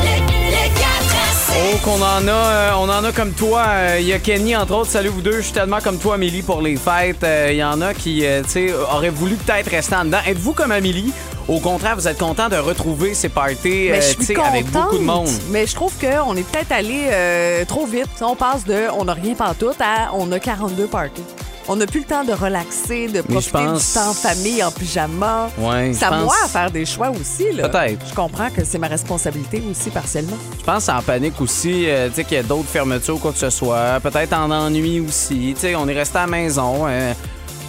Le 0.03 0.69
4 0.77 0.83
à 1.15 1.33
7. 1.33 1.57
Oh, 1.57 1.77
qu'on 1.85 2.03
en 2.03 2.27
a, 2.27 2.31
euh, 2.33 2.71
on 2.79 2.89
en 2.89 3.05
a 3.05 3.13
comme 3.13 3.31
toi. 3.33 3.63
Euh, 3.69 3.99
Il 4.01 4.09
y 4.09 4.13
a 4.13 4.19
Kenny, 4.19 4.57
entre 4.57 4.75
autres. 4.75 4.91
Salut 4.91 5.11
vous 5.11 5.21
deux. 5.21 5.37
Je 5.37 5.43
suis 5.43 5.53
tellement 5.53 5.79
comme 5.79 5.99
toi, 5.99 6.17
Amélie, 6.17 6.43
pour 6.43 6.61
les 6.61 6.75
fêtes. 6.75 7.23
Euh, 7.23 7.51
Il 7.53 7.59
y 7.59 7.63
en 7.63 7.81
a 7.81 7.95
qui, 7.95 8.27
euh, 8.27 8.43
tu 8.43 8.51
sais, 8.51 8.73
auraient 8.73 9.11
voulu 9.11 9.37
peut-être 9.37 9.71
rester 9.71 9.95
en 9.95 10.07
dedans. 10.07 10.19
Êtes-vous 10.27 10.53
comme 10.53 10.73
Amélie? 10.73 11.13
Au 11.47 11.61
contraire, 11.61 11.95
vous 11.95 12.09
êtes 12.09 12.19
content 12.19 12.49
de 12.49 12.57
retrouver 12.57 13.15
ces 13.15 13.29
parties, 13.29 13.89
Mais 13.91 13.99
euh, 13.99 14.01
je 14.01 14.09
tu 14.17 14.25
suis 14.25 14.35
sais, 14.35 14.41
avec 14.41 14.67
beaucoup 14.67 14.99
de 14.99 15.05
monde. 15.05 15.29
Mais 15.51 15.65
je 15.65 15.77
trouve 15.77 15.93
qu'on 16.01 16.37
est 16.37 16.43
peut-être 16.51 16.73
allé 16.73 17.05
euh, 17.07 17.65
trop 17.67 17.87
vite. 17.87 18.09
On 18.21 18.35
passe 18.35 18.65
de 18.65 18.87
on 18.99 19.05
n'a 19.05 19.15
rien 19.15 19.35
pantoute 19.35 19.81
à 19.81 20.11
on 20.13 20.31
a 20.33 20.41
42 20.41 20.87
parties. 20.89 21.23
On 21.71 21.77
n'a 21.77 21.87
plus 21.87 22.01
le 22.01 22.07
temps 22.07 22.25
de 22.25 22.33
relaxer, 22.33 23.09
de 23.09 23.21
profiter 23.21 23.53
pense- 23.53 23.89
du 23.89 23.93
temps 23.95 24.09
en 24.11 24.15
famille, 24.15 24.65
en 24.65 24.71
pyjama. 24.71 25.51
Ouais, 25.59 25.93
C'est 25.93 26.07
à 26.07 26.09
pense- 26.09 26.23
moi 26.25 26.35
à 26.45 26.49
faire 26.49 26.71
des 26.71 26.87
choix 26.87 27.11
aussi. 27.11 27.53
là. 27.53 27.69
Peut-être. 27.69 28.07
Je 28.09 28.15
comprends 28.15 28.49
que 28.49 28.65
c'est 28.65 28.79
ma 28.79 28.87
responsabilité 28.89 29.63
aussi 29.71 29.91
partiellement. 29.91 30.39
Je 30.59 30.65
pense 30.65 30.89
en 30.89 31.03
panique 31.03 31.39
aussi, 31.41 31.85
euh, 31.89 32.09
tu 32.09 32.15
sais, 32.15 32.25
qu'il 32.25 32.39
y 32.39 32.41
a 32.41 32.43
d'autres 32.43 32.69
fermetures 32.69 33.17
ou 33.17 33.19
quoi 33.19 33.33
que 33.33 33.39
ce 33.39 33.51
soit. 33.51 34.01
Peut-être 34.03 34.33
en 34.33 34.51
ennui 34.51 35.01
aussi. 35.01 35.53
Tu 35.55 35.61
sais, 35.61 35.75
on 35.77 35.87
est 35.89 35.95
resté 35.95 36.17
à 36.17 36.23
la 36.23 36.27
maison. 36.29 36.87
euh, 36.89 37.13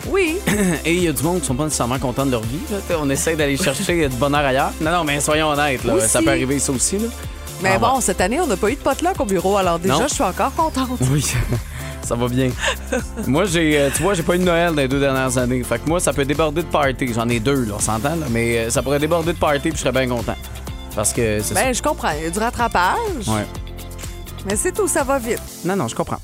Oui. 0.09 0.37
et 0.85 0.93
il 0.93 1.03
y 1.03 1.07
a 1.09 1.11
du 1.11 1.21
monde 1.21 1.41
qui 1.41 1.47
sont 1.47 1.55
pas 1.55 1.65
nécessairement 1.65 1.99
contents 1.99 2.25
de 2.25 2.31
leur 2.31 2.41
vie. 2.41 2.57
là. 2.71 2.77
On 3.01 3.09
essaie 3.09 3.35
d'aller 3.35 3.57
chercher 3.61 4.07
du 4.07 4.15
bonheur 4.15 4.45
ailleurs. 4.45 4.71
Non, 4.79 4.91
non, 4.91 5.03
mais 5.03 5.19
soyons 5.19 5.49
honnêtes, 5.49 5.83
là, 5.83 5.99
ça 6.07 6.21
peut 6.21 6.29
arriver 6.29 6.57
ça 6.59 6.71
aussi. 6.71 6.97
Là. 6.99 7.07
Mais 7.61 7.71
Ah, 7.75 7.79
bon, 7.79 7.95
ouais. 7.97 8.01
cette 8.01 8.21
année, 8.21 8.39
on 8.39 8.47
n'a 8.47 8.55
pas 8.55 8.69
eu 8.69 8.75
de 8.75 8.79
potluck 8.79 9.19
au 9.19 9.25
bureau, 9.25 9.57
alors 9.57 9.77
déjà, 9.77 9.95
Non. 9.95 10.07
je 10.07 10.13
suis 10.13 10.23
encore 10.23 10.53
contente. 10.55 10.97
Oui, 11.11 11.25
ça 12.09 12.15
va 12.15 12.27
bien. 12.27 12.49
moi, 13.27 13.45
j'ai, 13.45 13.77
euh, 13.77 13.89
tu 13.95 14.01
vois, 14.01 14.15
j'ai 14.15 14.23
pas 14.23 14.35
eu 14.35 14.39
de 14.39 14.43
Noël 14.43 14.71
dans 14.71 14.81
les 14.81 14.87
deux 14.87 14.99
dernières 14.99 15.37
années. 15.37 15.63
Fait 15.63 15.77
que 15.77 15.87
moi, 15.87 15.99
ça 15.99 16.11
peut 16.11 16.25
déborder 16.25 16.63
de 16.63 16.67
party. 16.67 17.13
J'en 17.13 17.29
ai 17.29 17.39
deux, 17.39 17.65
là, 17.65 17.75
on 17.75 17.79
s'entend, 17.79 18.15
là, 18.15 18.25
mais 18.31 18.57
euh, 18.57 18.69
ça 18.71 18.81
pourrait 18.81 18.97
déborder 18.97 19.33
de 19.33 19.37
party 19.37 19.69
puis 19.69 19.73
je 19.73 19.77
serais 19.77 19.91
bien 19.91 20.07
content. 20.07 20.35
Parce 20.95 21.13
que 21.13 21.39
c'est 21.41 21.53
Ben, 21.53 21.71
je 21.71 21.83
comprends. 21.83 22.09
Il 22.17 22.23
y 22.23 22.25
a 22.25 22.31
du 22.31 22.39
rattrapage. 22.39 23.27
Ouais. 23.27 23.45
Mais 24.47 24.55
c'est 24.55 24.71
tout, 24.71 24.87
ça 24.87 25.03
va 25.03 25.19
vite. 25.19 25.41
Non, 25.63 25.75
non, 25.75 25.87
je 25.87 25.95
comprends. 25.95 26.17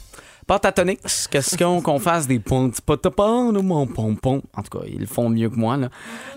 Pâte 0.47 0.65
à 0.65 0.71
tonique, 0.71 0.99
question 1.31 1.81
qu'on 1.81 1.97
fasse 1.97 2.27
des 2.27 2.37
ponts 2.37 2.69
mon 3.63 3.87
pompon? 3.87 4.43
En 4.55 4.61
tout 4.61 4.77
cas, 4.77 4.85
ils 4.87 4.99
le 4.99 5.07
font 5.07 5.27
mieux 5.27 5.49
que 5.49 5.55
moi, 5.55 5.75
là. 5.75 5.89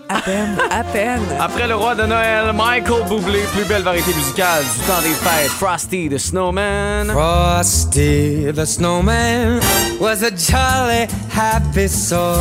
À 0.09 0.19
peine, 0.21 0.57
à 0.71 0.83
peine. 0.83 1.21
Après 1.39 1.67
le 1.67 1.75
roi 1.75 1.93
de 1.93 2.07
Noël, 2.07 2.51
Michael 2.55 3.07
Bublé, 3.07 3.43
plus 3.53 3.65
belle 3.65 3.83
variété 3.83 4.11
musicale 4.15 4.63
du 4.63 4.79
temps 4.87 5.01
des 5.03 5.13
fêtes, 5.13 5.51
Frosty 5.51 6.09
the 6.09 6.17
Snowman. 6.17 7.09
Frosty 7.09 8.51
the 8.51 8.65
snowman 8.65 9.59
was 9.99 10.23
a 10.23 10.31
jolly 10.31 11.07
happy 11.31 11.87
soul. 11.87 12.39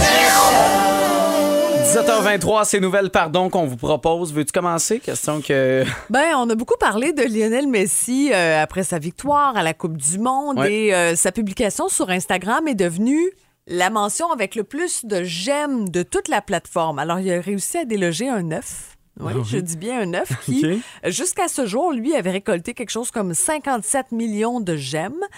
17h23, 1.92 2.66
c'est 2.66 2.80
nouvelles 2.80 3.08
pardon 3.08 3.48
qu'on 3.48 3.64
vous 3.64 3.78
propose. 3.78 4.34
Veux-tu 4.34 4.52
commencer? 4.52 5.00
Question 5.00 5.40
que. 5.40 5.84
Ben, 6.10 6.34
on 6.36 6.50
a 6.50 6.54
beaucoup 6.54 6.76
parlé 6.78 7.14
de 7.14 7.22
Lionel 7.22 7.66
Messi 7.66 8.30
euh, 8.30 8.62
après 8.62 8.82
sa 8.82 8.98
victoire 8.98 9.56
à 9.56 9.62
la 9.62 9.72
Coupe 9.72 9.96
du 9.96 10.18
Monde 10.18 10.58
Ouais. 10.58 10.70
et 10.72 10.94
euh, 10.94 11.16
sa 11.16 11.32
publication 11.32 11.88
sur 11.88 12.10
Instagram 12.10 12.68
est 12.68 12.74
devenue 12.74 13.30
la 13.66 13.88
mention 13.88 14.30
avec 14.30 14.54
le 14.54 14.64
plus 14.64 15.06
de 15.06 15.22
j'aime 15.22 15.88
de 15.88 16.02
toute 16.02 16.28
la 16.28 16.42
plateforme. 16.42 16.98
Alors, 16.98 17.20
il 17.20 17.32
a 17.32 17.40
réussi 17.40 17.78
à 17.78 17.84
déloger 17.86 18.28
un 18.28 18.42
9. 18.42 18.97
Oui, 19.20 19.32
Ah 19.34 19.38
oui. 19.38 19.44
je 19.46 19.58
dis 19.58 19.76
bien 19.76 20.00
un 20.00 20.06
9 20.06 20.28
qui, 20.44 20.82
jusqu'à 21.06 21.48
ce 21.48 21.66
jour, 21.66 21.92
lui, 21.92 22.14
avait 22.14 22.30
récolté 22.30 22.74
quelque 22.74 22.90
chose 22.90 23.10
comme 23.10 23.34
57 23.34 24.12
millions 24.12 24.60
de. 24.60 24.76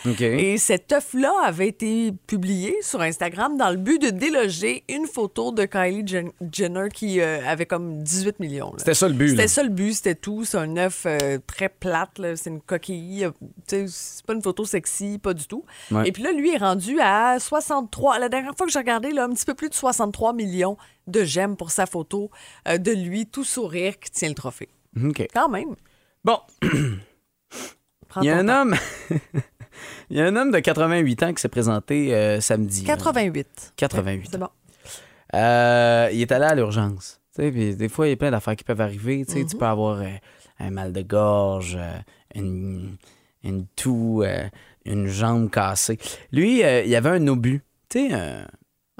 OK. 0.06 0.20
Et 0.20 0.58
cet 0.58 0.92
œuf-là 0.92 1.32
avait 1.44 1.68
été 1.68 2.12
publié 2.26 2.76
sur 2.82 3.00
Instagram 3.00 3.56
dans 3.56 3.70
le 3.70 3.76
but 3.76 4.00
de 4.00 4.10
déloger 4.10 4.84
une 4.88 5.06
photo 5.06 5.50
de 5.52 5.64
Kylie 5.64 6.04
Jen- 6.04 6.30
Jenner 6.52 6.88
qui 6.92 7.20
euh, 7.20 7.40
avait 7.46 7.66
comme 7.66 8.02
18 8.02 8.38
millions. 8.40 8.72
C'était 8.76 8.94
ça 8.94 9.08
le 9.08 9.14
but. 9.14 9.30
C'était 9.30 9.48
ça 9.48 9.62
le 9.62 9.68
but, 9.70 9.94
c'était 9.94 10.14
tout. 10.14 10.44
C'est 10.44 10.58
un 10.58 10.76
œuf 10.76 11.04
euh, 11.06 11.38
très 11.46 11.68
plate, 11.68 12.20
c'est 12.36 12.50
une 12.50 12.60
coquille. 12.60 13.24
euh, 13.24 13.86
C'est 13.86 14.24
pas 14.26 14.34
une 14.34 14.42
photo 14.42 14.64
sexy, 14.64 15.18
pas 15.18 15.34
du 15.34 15.46
tout. 15.46 15.64
Ouais. 15.90 16.08
Et 16.08 16.12
puis 16.12 16.22
là, 16.22 16.32
lui 16.32 16.54
est 16.54 16.58
rendu 16.58 16.98
à 17.00 17.38
63. 17.40 18.18
La 18.18 18.28
dernière 18.28 18.54
fois 18.56 18.66
que 18.66 18.72
j'ai 18.72 18.78
regardé, 18.78 19.10
là, 19.10 19.24
un 19.24 19.30
petit 19.30 19.44
peu 19.46 19.54
plus 19.54 19.68
de 19.68 19.74
63 19.74 20.32
millions 20.32 20.76
de 21.06 21.24
j'aime 21.24 21.56
pour 21.56 21.70
sa 21.70 21.86
photo 21.86 22.30
euh, 22.68 22.78
de 22.78 22.92
lui, 22.92 23.26
tout 23.26 23.44
sourire, 23.44 23.98
qui 23.98 24.10
tient 24.10 24.28
le 24.28 24.34
trophée. 24.34 24.68
OK. 25.02 25.26
Quand 25.32 25.48
même. 25.48 25.74
Bon, 26.24 26.38
il 26.62 28.24
y 28.24 28.30
a 28.30 28.38
un 28.38 28.46
temps. 28.46 28.62
homme. 28.62 28.76
Il 30.10 30.16
y 30.16 30.20
a 30.20 30.26
un 30.26 30.34
homme 30.36 30.50
de 30.50 30.58
88 30.58 31.22
ans 31.22 31.32
qui 31.32 31.40
s'est 31.40 31.48
présenté 31.48 32.14
euh, 32.14 32.40
samedi. 32.40 32.84
là. 32.84 32.96
88. 32.96 33.72
88. 33.76 34.28
C'est 34.32 34.38
bon. 34.38 34.48
Euh, 35.34 36.08
il 36.12 36.20
est 36.20 36.32
allé 36.32 36.44
à 36.44 36.54
l'urgence. 36.54 37.20
Des 37.38 37.88
fois, 37.88 38.06
il 38.08 38.10
y 38.10 38.12
a 38.12 38.16
plein 38.16 38.32
d'affaires 38.32 38.56
qui 38.56 38.64
peuvent 38.64 38.80
arriver. 38.80 39.24
Tu 39.24 39.32
sais, 39.32 39.38
Mhm. 39.40 39.46
Tu 39.48 39.56
peux 39.56 39.64
avoir 39.66 40.02
un 40.58 40.70
mal 40.70 40.92
de 40.92 41.00
gorge, 41.02 41.78
une, 42.34 42.96
une 43.44 43.66
toux, 43.68 44.22
une 44.84 45.06
jambe 45.06 45.48
cassée. 45.50 45.98
Lui, 46.32 46.58
il 46.60 46.94
avait 46.96 47.10
un 47.10 47.26
obus. 47.28 47.62
Tu 47.88 48.10
sais, 48.10 48.44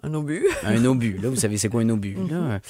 un, 0.02 0.14
obus. 0.14 0.46
un 0.64 0.84
obus. 0.84 1.18
Là, 1.18 1.28
vous 1.28 1.36
savez, 1.36 1.56
c'est 1.56 1.68
quoi 1.68 1.82
un 1.82 1.88
obus? 1.90 2.16
là? 2.28 2.60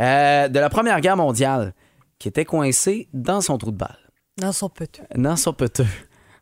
Euh, 0.00 0.48
de 0.48 0.58
la 0.58 0.70
Première 0.70 1.00
Guerre 1.00 1.16
mondiale, 1.16 1.74
qui 2.18 2.28
était 2.28 2.44
coincé 2.44 3.08
dans 3.12 3.40
son 3.40 3.58
trou 3.58 3.70
de 3.72 3.76
balle, 3.76 3.98
Dans 4.36 4.52
son 4.52 4.68
petit. 4.68 5.00
dans 5.14 5.36
son 5.36 5.52
peteux. 5.52 5.86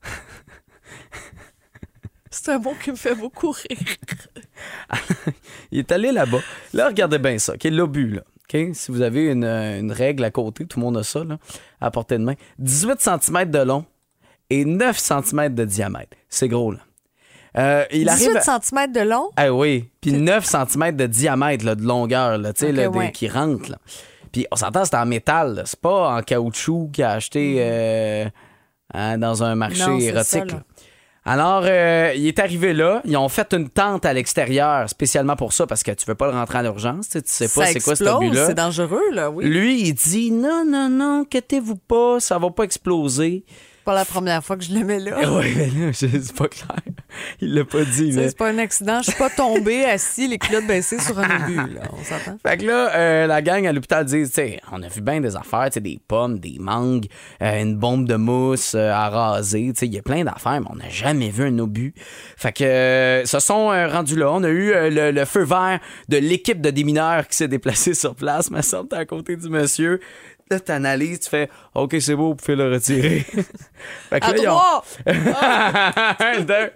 C'est 2.31 2.51
un 2.53 2.59
mot 2.59 2.75
qui 2.83 2.91
me 2.91 2.97
fait 2.97 3.15
beaucoup 3.15 3.51
rire. 3.51 3.79
Il 5.71 5.79
est 5.79 5.91
allé 5.91 6.13
là-bas. 6.13 6.41
Là, 6.75 6.89
regardez 6.89 7.19
bien 7.19 7.39
ça. 7.39 7.55
OK, 7.55 7.65
l'obus, 7.65 8.11
là. 8.11 8.23
Si 8.73 8.93
vous 8.93 9.03
avez 9.03 9.33
une, 9.33 9.45
euh, 9.45 9.81
une 9.81 9.91
règle 9.93 10.23
à 10.25 10.31
côté, 10.31 10.67
tout 10.67 10.79
le 10.79 10.85
monde 10.85 10.97
a 10.99 11.03
ça, 11.03 11.25
là, 11.25 11.39
à 11.81 11.91
portée 11.91 12.17
de 12.17 12.23
main. 12.25 12.35
18 12.59 13.01
cm 13.01 13.51
de 13.51 13.59
long 13.59 13.85
et 14.51 14.65
9 14.65 14.99
cm 14.99 15.55
de 15.55 15.65
diamètre. 15.65 16.17
C'est 16.29 16.49
gros, 16.49 16.73
là. 16.73 16.79
Euh, 17.59 17.85
il 17.91 18.09
arrive. 18.09 18.33
18 18.39 18.41
cm 18.63 18.93
de 18.93 19.01
long? 19.01 19.31
Ah 19.37 19.53
oui. 19.53 19.89
Puis 20.01 20.13
9 20.13 20.45
cm 20.45 20.93
de 20.97 21.07
diamètre, 21.07 21.65
là, 21.65 21.75
de 21.75 21.83
longueur, 21.83 22.37
là, 22.39 22.53
tu 22.53 22.61
sais, 22.67 22.71
Ok, 22.71 22.77
là, 22.77 22.89
des- 22.89 22.99
ouais. 22.99 23.13
qui 23.13 23.29
rentre, 23.29 23.71
là. 23.71 23.79
Puis 24.33 24.47
on 24.51 24.57
s'entend, 24.57 24.85
c'est 24.85 24.97
en 24.97 25.07
métal. 25.07 25.63
C'est 25.65 25.81
pas 25.81 26.17
en 26.17 26.21
caoutchouc 26.23 26.91
qu'il 26.93 27.05
a 27.05 27.13
acheté 27.13 27.57
euh, 27.61 28.27
hein, 28.93 29.17
dans 29.19 29.43
un 29.43 29.55
marché 29.55 29.83
Mm. 29.87 29.91
Non, 29.91 29.99
c'est 30.01 30.23
ça, 30.25 30.39
érotique. 30.39 30.57
Alors, 31.29 31.63
euh, 31.65 32.13
il 32.15 32.27
est 32.29 32.39
arrivé 32.39 32.73
là. 32.73 33.01
Ils 33.05 33.17
ont 33.17 33.29
fait 33.29 33.53
une 33.53 33.69
tente 33.69 34.05
à 34.07 34.13
l'extérieur 34.13 34.89
spécialement 34.89 35.35
pour 35.35 35.53
ça 35.55 35.67
parce 35.67 35.83
que 35.83 35.91
tu 35.91 36.05
veux 36.07 36.15
pas 36.15 36.27
le 36.27 36.33
rentrer 36.33 36.59
en 36.59 36.65
urgence. 36.67 37.09
Tu 37.09 37.21
sais, 37.25 37.49
pas 37.49 37.67
c'est 37.67 37.81
quoi 37.81 37.97
cet 37.97 38.07
obus-là. 38.07 38.47
c'est 38.47 38.55
dangereux, 38.55 39.11
là, 39.13 39.31
oui. 39.31 39.45
Lui, 39.47 39.81
il 39.89 39.95
dit 39.95 40.31
non, 40.31 40.65
non, 40.65 40.89
non, 40.89 41.23
inquiétez-vous 41.23 41.77
pas, 41.77 42.21
ça 42.21 42.39
va 42.39 42.51
pas 42.51 42.63
exploser. 42.65 43.45
Pas 43.87 43.95
la 43.95 44.05
première 44.05 44.43
fois 44.43 44.57
que 44.57 44.65
je 44.65 44.75
le 44.75 44.85
mets 44.85 44.99
là. 44.99 45.17
Oui, 45.31 45.55
mais 45.57 45.67
là, 45.69 45.93
c'est 45.93 46.33
pas 46.33 46.49
clair. 46.49 46.81
Il 47.41 47.55
l'a 47.55 47.65
pas 47.65 47.85
dit, 47.85 48.11
mais. 48.13 48.31
C'est 48.31 48.37
pas 48.37 48.49
un 48.49 48.59
accident. 48.59 48.99
Je 48.99 49.11
suis 49.11 49.19
pas 49.19 49.31
tombée 49.31 49.85
assis, 49.85 50.27
les 50.27 50.39
culottes 50.39 50.67
baissées 50.67 50.99
sur 50.99 51.17
un 51.21 51.45
obus, 51.45 51.55
là. 51.55 51.83
On 51.93 52.03
s'entend? 52.03 52.37
Fait 52.45 52.57
que 52.57 52.65
là, 52.67 52.93
euh, 52.97 53.27
la 53.29 53.43
gang 53.43 53.65
à 53.65 53.73
l'hôpital 53.73 54.05
dit, 54.05 54.25
tu 54.25 54.33
sais, 54.33 54.61
on 54.73 54.83
a 54.83 54.89
vu 54.89 55.03
bien 55.03 55.21
des 55.21 55.37
affaires, 55.37 55.67
tu 55.67 55.75
sais, 55.75 55.81
des 55.81 56.01
pommes, 56.09 56.41
des 56.41 56.57
mangues, 56.59 57.07
euh, 57.43 57.63
une 57.63 57.77
bombe 57.77 58.09
de 58.09 58.17
mousse 58.17 58.75
euh, 58.75 58.91
à 58.91 59.09
raser, 59.09 59.71
tu 59.73 59.79
sais, 59.79 59.87
il 59.87 59.95
y 59.95 59.99
a 59.99 60.03
plein 60.03 60.25
d'affaires, 60.25 60.61
mais 60.61 60.67
on 60.69 60.77
n'a 60.77 60.89
jamais 60.89 61.31
vu 61.31 61.45
un 61.45 61.57
obus. 61.61 61.95
Fait 62.37 62.53
que 62.53 63.23
se 63.25 63.39
sont 63.39 63.69
rendus 63.69 64.17
là. 64.17 64.33
On 64.33 64.43
a 64.43 64.49
eu 64.49 64.73
le, 64.91 65.13
le 65.13 65.25
feu 65.27 65.45
vert 65.45 65.79
de 66.09 66.17
l'équipe 66.17 66.61
de 66.61 66.71
démineurs 66.71 67.29
qui 67.29 67.37
s'est 67.37 67.47
déplacée 67.47 67.95
sur 67.95 68.17
place, 68.17 68.51
mais 68.51 68.63
ça, 68.63 68.83
à 68.91 69.05
côté 69.05 69.37
du 69.37 69.49
monsieur. 69.49 70.01
Là, 70.51 70.61
t'analyses, 70.61 71.21
tu 71.21 71.29
fais, 71.31 71.49
OK, 71.75 71.97
c'est 72.01 72.15
beau, 72.15 72.29
vous 72.29 72.35
pouvez 72.37 72.55
le 72.57 72.73
retirer. 72.73 73.21
fait 74.11 74.21
que 74.21 74.27
À 74.27 74.33
là, 74.33 74.37
ils 74.39 74.49
ont- 74.49 74.55
trois! 74.57 74.85
un, 76.21 76.41
deux. 76.41 76.71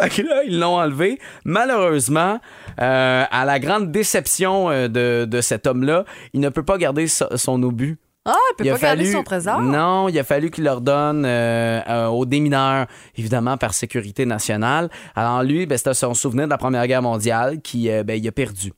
Fait 0.00 0.08
que 0.10 0.22
là, 0.22 0.42
ils 0.44 0.58
l'ont 0.58 0.76
enlevé. 0.78 1.18
Malheureusement, 1.44 2.40
euh, 2.80 3.24
à 3.30 3.44
la 3.44 3.58
grande 3.60 3.90
déception 3.92 4.70
euh, 4.70 4.88
de, 4.88 5.24
de 5.24 5.40
cet 5.40 5.66
homme-là, 5.66 6.04
il 6.32 6.40
ne 6.40 6.48
peut 6.48 6.64
pas 6.64 6.78
garder 6.78 7.06
so- 7.06 7.36
son 7.36 7.62
obus. 7.62 7.98
Ah, 8.24 8.34
il 8.50 8.56
peut 8.56 8.64
Il 8.66 8.72
pas 8.72 8.78
garder 8.78 9.04
fallu- 9.04 9.12
son 9.12 9.22
trésor? 9.22 9.62
Non, 9.62 10.08
il 10.08 10.18
a 10.18 10.24
fallu 10.24 10.50
qu'il 10.50 10.64
leur 10.64 10.80
donne 10.80 11.24
euh, 11.24 11.80
euh, 11.88 12.06
aux 12.08 12.26
démineurs, 12.26 12.86
évidemment 13.16 13.56
par 13.56 13.72
sécurité 13.72 14.26
nationale. 14.26 14.90
Alors 15.14 15.42
lui, 15.42 15.64
ben, 15.64 15.78
c'était 15.78 15.94
son 15.94 16.12
souvenir 16.12 16.44
de 16.46 16.50
la 16.50 16.58
Première 16.58 16.86
Guerre 16.86 17.02
mondiale 17.02 17.60
qui 17.62 17.88
ben, 18.04 18.14
il 18.22 18.28
a 18.28 18.32
perdu. 18.32 18.72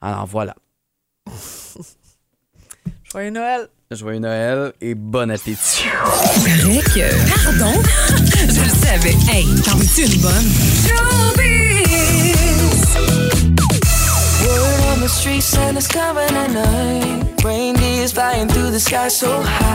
Alors 0.00 0.26
voilà. 0.26 0.54
Joyeux 3.12 3.30
Noël. 3.30 3.68
Joyeux 3.90 4.18
Noël 4.18 4.72
et 4.80 4.94
bon 4.94 5.30
appétit. 5.30 5.84
Paraît 6.02 6.80
que- 6.82 7.44
Pardon? 7.44 7.72
Je 8.48 8.60
le 8.62 8.68
savais. 8.68 9.14
Hey, 9.32 9.46
t'en 9.62 9.76
veux-tu 9.76 10.06
une 10.06 10.20
bonne? 10.20 10.46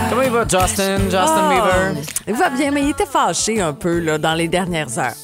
Comment 0.10 0.22
il 0.24 0.30
va, 0.32 0.42
Justin? 0.44 0.98
Justin 1.04 1.20
Ah, 1.20 1.50
Bieber? 1.94 2.04
Il 2.28 2.34
va 2.36 2.50
bien, 2.50 2.72
mais 2.72 2.84
il 2.84 2.90
était 2.90 3.06
fâché 3.06 3.62
un 3.62 3.74
peu 3.74 4.00
là, 4.00 4.18
dans 4.18 4.34
les 4.34 4.48
dernières 4.48 4.98
heures. 5.00 5.16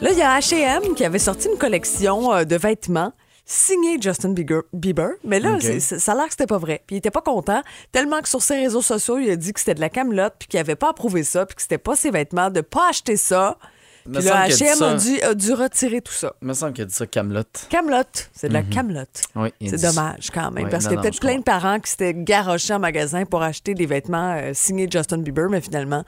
Là, 0.00 0.10
il 0.10 0.18
y 0.18 0.22
a 0.22 0.38
H&M 0.38 0.94
qui 0.96 1.04
avait 1.04 1.18
sorti 1.20 1.48
une 1.48 1.58
collection 1.58 2.32
euh, 2.34 2.44
de 2.44 2.56
vêtements 2.56 3.12
signés 3.44 4.00
Justin 4.00 4.30
Bieber, 4.30 4.62
Bieber. 4.72 5.10
mais 5.24 5.40
là, 5.40 5.58
ça 5.80 6.12
a 6.12 6.14
l'air 6.14 6.24
que 6.26 6.30
c'était 6.30 6.46
pas 6.46 6.58
vrai. 6.58 6.82
Puis 6.86 6.96
il 6.96 6.98
était 6.98 7.10
pas 7.10 7.20
content, 7.20 7.62
tellement 7.90 8.20
que 8.20 8.28
sur 8.28 8.42
ses 8.42 8.56
réseaux 8.56 8.82
sociaux, 8.82 9.18
il 9.18 9.30
a 9.30 9.36
dit 9.36 9.52
que 9.52 9.60
c'était 9.60 9.74
de 9.74 9.80
la 9.80 9.90
camelote, 9.90 10.34
puis 10.38 10.48
qu'il 10.48 10.60
avait 10.60 10.76
pas 10.76 10.90
approuvé 10.90 11.24
ça, 11.24 11.46
puis 11.46 11.56
que 11.56 11.62
c'était 11.62 11.78
pas 11.78 11.96
ses 11.96 12.10
vêtements, 12.10 12.50
de 12.50 12.60
pas 12.60 12.88
acheter 12.88 13.16
ça. 13.16 13.58
Me 14.06 14.18
Puis 14.18 14.24
là, 14.28 14.48
semble 14.50 14.70
H&M 14.80 14.82
a, 14.82 14.94
dû, 14.96 15.20
a 15.22 15.34
dû 15.34 15.52
retirer 15.52 16.00
tout 16.00 16.12
ça. 16.12 16.32
Il 16.42 16.48
me 16.48 16.54
semble 16.54 16.72
qu'il 16.72 16.82
a 16.82 16.86
dit 16.86 16.94
ça, 16.94 17.06
Camelot. 17.06 17.42
Camelote, 17.70 18.30
c'est 18.34 18.48
de 18.48 18.52
la 18.52 18.62
camelote. 18.62 19.22
Oui, 19.36 19.50
il 19.60 19.68
a 19.68 19.70
C'est 19.70 19.76
dit 19.76 19.82
dommage 19.94 20.30
quand 20.34 20.50
même, 20.50 20.64
Oui, 20.64 20.70
parce 20.70 20.84
non, 20.84 20.88
qu'il 20.90 20.94
y 20.94 20.94
a 20.94 20.96
non, 20.96 21.02
peut-être 21.02 21.14
je 21.14 21.20
plein 21.20 21.38
de 21.38 21.42
parents 21.44 21.78
qui 21.78 21.90
s'étaient 21.90 22.14
garochés 22.14 22.74
en 22.74 22.78
magasin 22.80 23.24
pour 23.24 23.42
acheter 23.42 23.74
des 23.74 23.86
vêtements 23.86 24.34
euh, 24.36 24.50
signés 24.54 24.88
Justin 24.90 25.18
Bieber, 25.18 25.48
mais 25.48 25.60
finalement, 25.60 26.04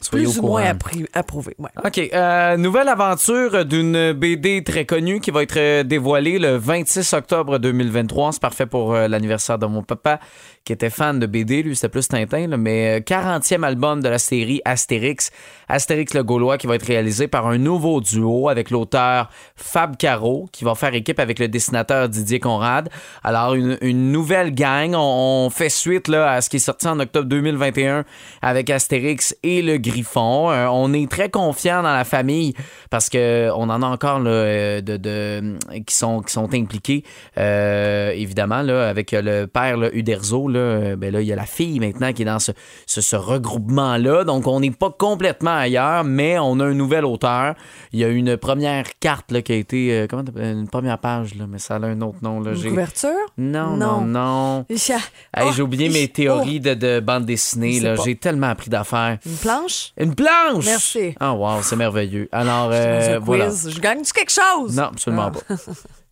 Soyez 0.00 0.24
plus 0.26 0.38
au 0.38 0.42
ou 0.42 0.46
moins 0.46 0.62
courant. 0.62 0.72
appri- 0.74 1.06
approuvés. 1.12 1.56
Ouais. 1.58 1.68
OK. 1.84 1.98
euh, 2.12 2.56
nouvelle 2.56 2.88
aventure 2.88 3.64
d'une 3.66 4.12
BD 4.12 4.62
très 4.64 4.84
connue 4.86 5.20
qui 5.20 5.30
va 5.30 5.42
être 5.42 5.56
euh, 5.58 5.82
dévoilée 5.82 6.38
le 6.38 6.56
26 6.56 7.12
octobre 7.12 7.58
2023. 7.58 8.32
C'est 8.32 8.40
parfait 8.40 8.66
pour 8.66 8.94
euh, 8.94 9.08
l'anniversaire 9.08 9.58
de 9.58 9.66
mon 9.66 9.82
papa 9.82 10.20
qui 10.66 10.72
était 10.72 10.90
fan 10.90 11.20
de 11.20 11.26
BD. 11.26 11.62
Lui, 11.62 11.76
c'était 11.76 11.88
plus 11.88 12.08
Tintin, 12.08 12.48
mais 12.56 12.98
euh, 12.98 13.00
40e 13.00 13.62
album 13.62 14.02
de 14.02 14.08
la 14.08 14.18
série 14.18 14.60
Astérix. 14.64 15.30
Astérix 15.68 16.12
le 16.12 16.24
Gaulois 16.24 16.58
qui 16.58 16.66
va 16.66 16.74
être 16.74 16.86
réalisé 16.86 17.28
par 17.28 17.46
un 17.46 17.56
nouveau 17.56 18.00
duo 18.00 18.48
avec 18.48 18.70
l'auteur 18.70 19.30
Fab 19.54 19.96
Caro 19.96 20.48
qui 20.52 20.64
va 20.64 20.74
faire 20.74 20.92
équipe 20.94 21.20
avec 21.20 21.38
le 21.38 21.48
dessinateur 21.48 22.08
Didier 22.08 22.40
Conrad. 22.40 22.88
Alors, 23.22 23.54
une, 23.54 24.12
nouvelle 24.12 24.52
gang. 24.54 24.94
On, 24.94 25.48
fait 25.50 25.68
suite 25.68 26.08
là, 26.08 26.32
à 26.32 26.40
ce 26.40 26.50
qui 26.50 26.56
est 26.56 26.60
sorti 26.60 26.88
en 26.88 26.98
octobre 26.98 27.28
2021 27.28 28.04
avec 28.42 28.68
Astérix 28.68 29.36
et 29.44 29.62
le 29.62 29.78
Griffon. 29.78 30.50
Euh, 30.50 30.66
on 30.66 30.92
est 30.92 31.10
très 31.10 31.30
confiant 31.30 31.82
dans 31.82 31.94
la 31.94 32.04
famille 32.04 32.54
parce 32.90 33.08
que 33.08 33.50
on 33.54 33.70
en 33.70 33.82
a 33.82 33.86
encore 33.86 34.20
euh, 34.26 34.80
de, 34.80 35.56
qui, 35.86 35.94
sont, 35.94 36.22
qui 36.22 36.32
sont 36.32 36.52
impliqués. 36.52 37.04
Euh, 37.38 38.10
évidemment, 38.10 38.62
là, 38.62 38.88
avec 38.88 39.12
euh, 39.12 39.22
le 39.22 39.46
père 39.46 39.78
Uderzo, 39.92 40.48
là, 40.56 40.60
euh, 40.62 40.96
ben 40.96 41.12
là, 41.12 41.20
il 41.20 41.26
y 41.26 41.32
a 41.32 41.36
la 41.36 41.46
fille 41.46 41.78
maintenant 41.80 42.12
qui 42.12 42.22
est 42.22 42.24
dans 42.26 42.38
ce, 42.38 42.52
ce, 42.86 43.00
ce 43.00 43.16
regroupement-là. 43.16 44.24
Donc, 44.24 44.46
on 44.46 44.60
n'est 44.60 44.70
pas 44.70 44.90
complètement 44.90 45.56
ailleurs, 45.56 46.04
mais 46.04 46.38
on 46.38 46.58
a 46.60 46.64
un 46.64 46.74
nouvel 46.74 47.04
auteur. 47.04 47.54
Il 47.92 48.00
y 48.00 48.04
a 48.04 48.08
une 48.08 48.36
première 48.36 48.84
carte 49.00 49.30
là, 49.32 49.42
qui 49.42 49.52
a 49.52 49.56
été. 49.56 49.92
euh, 49.92 50.06
comment 50.08 50.24
Une 50.36 50.68
première 50.68 50.98
page, 50.98 51.34
là, 51.34 51.44
mais 51.48 51.58
ça 51.58 51.76
a 51.76 51.78
un 51.80 52.00
autre 52.00 52.18
nom. 52.22 52.40
Là. 52.40 52.50
Une 52.52 52.56
J'ai- 52.56 52.68
couverture? 52.70 53.10
Non, 53.38 53.76
non, 53.76 54.00
non. 54.02 54.64
Ja- 54.70 54.96
Hey, 55.36 55.44
Oh, 55.48 55.52
j'ai 55.54 55.62
oublié 55.62 55.88
mes 55.88 56.08
théories 56.08 56.60
de, 56.60 56.74
de 56.74 57.00
bande 57.00 57.26
dessinée. 57.26 57.80
J'ai 58.04 58.16
tellement 58.16 58.48
appris 58.48 58.70
d'affaires. 58.70 59.18
Une 59.26 59.36
planche? 59.36 59.92
Une 59.98 60.14
planche! 60.14 60.64
Merci. 60.64 61.14
Ah, 61.20 61.32
wow, 61.34 61.62
c'est 61.62 61.76
merveilleux. 61.76 62.28
Alors, 62.32 62.70
euh, 62.72 63.18
voilà. 63.22 63.46
quiz. 63.46 63.70
Je 63.74 63.80
gagne-tu 63.80 64.12
quelque 64.12 64.32
chose? 64.32 64.76
Non, 64.76 64.84
absolument 64.84 65.30
Ah. 65.48 65.54
pas. 65.54 65.56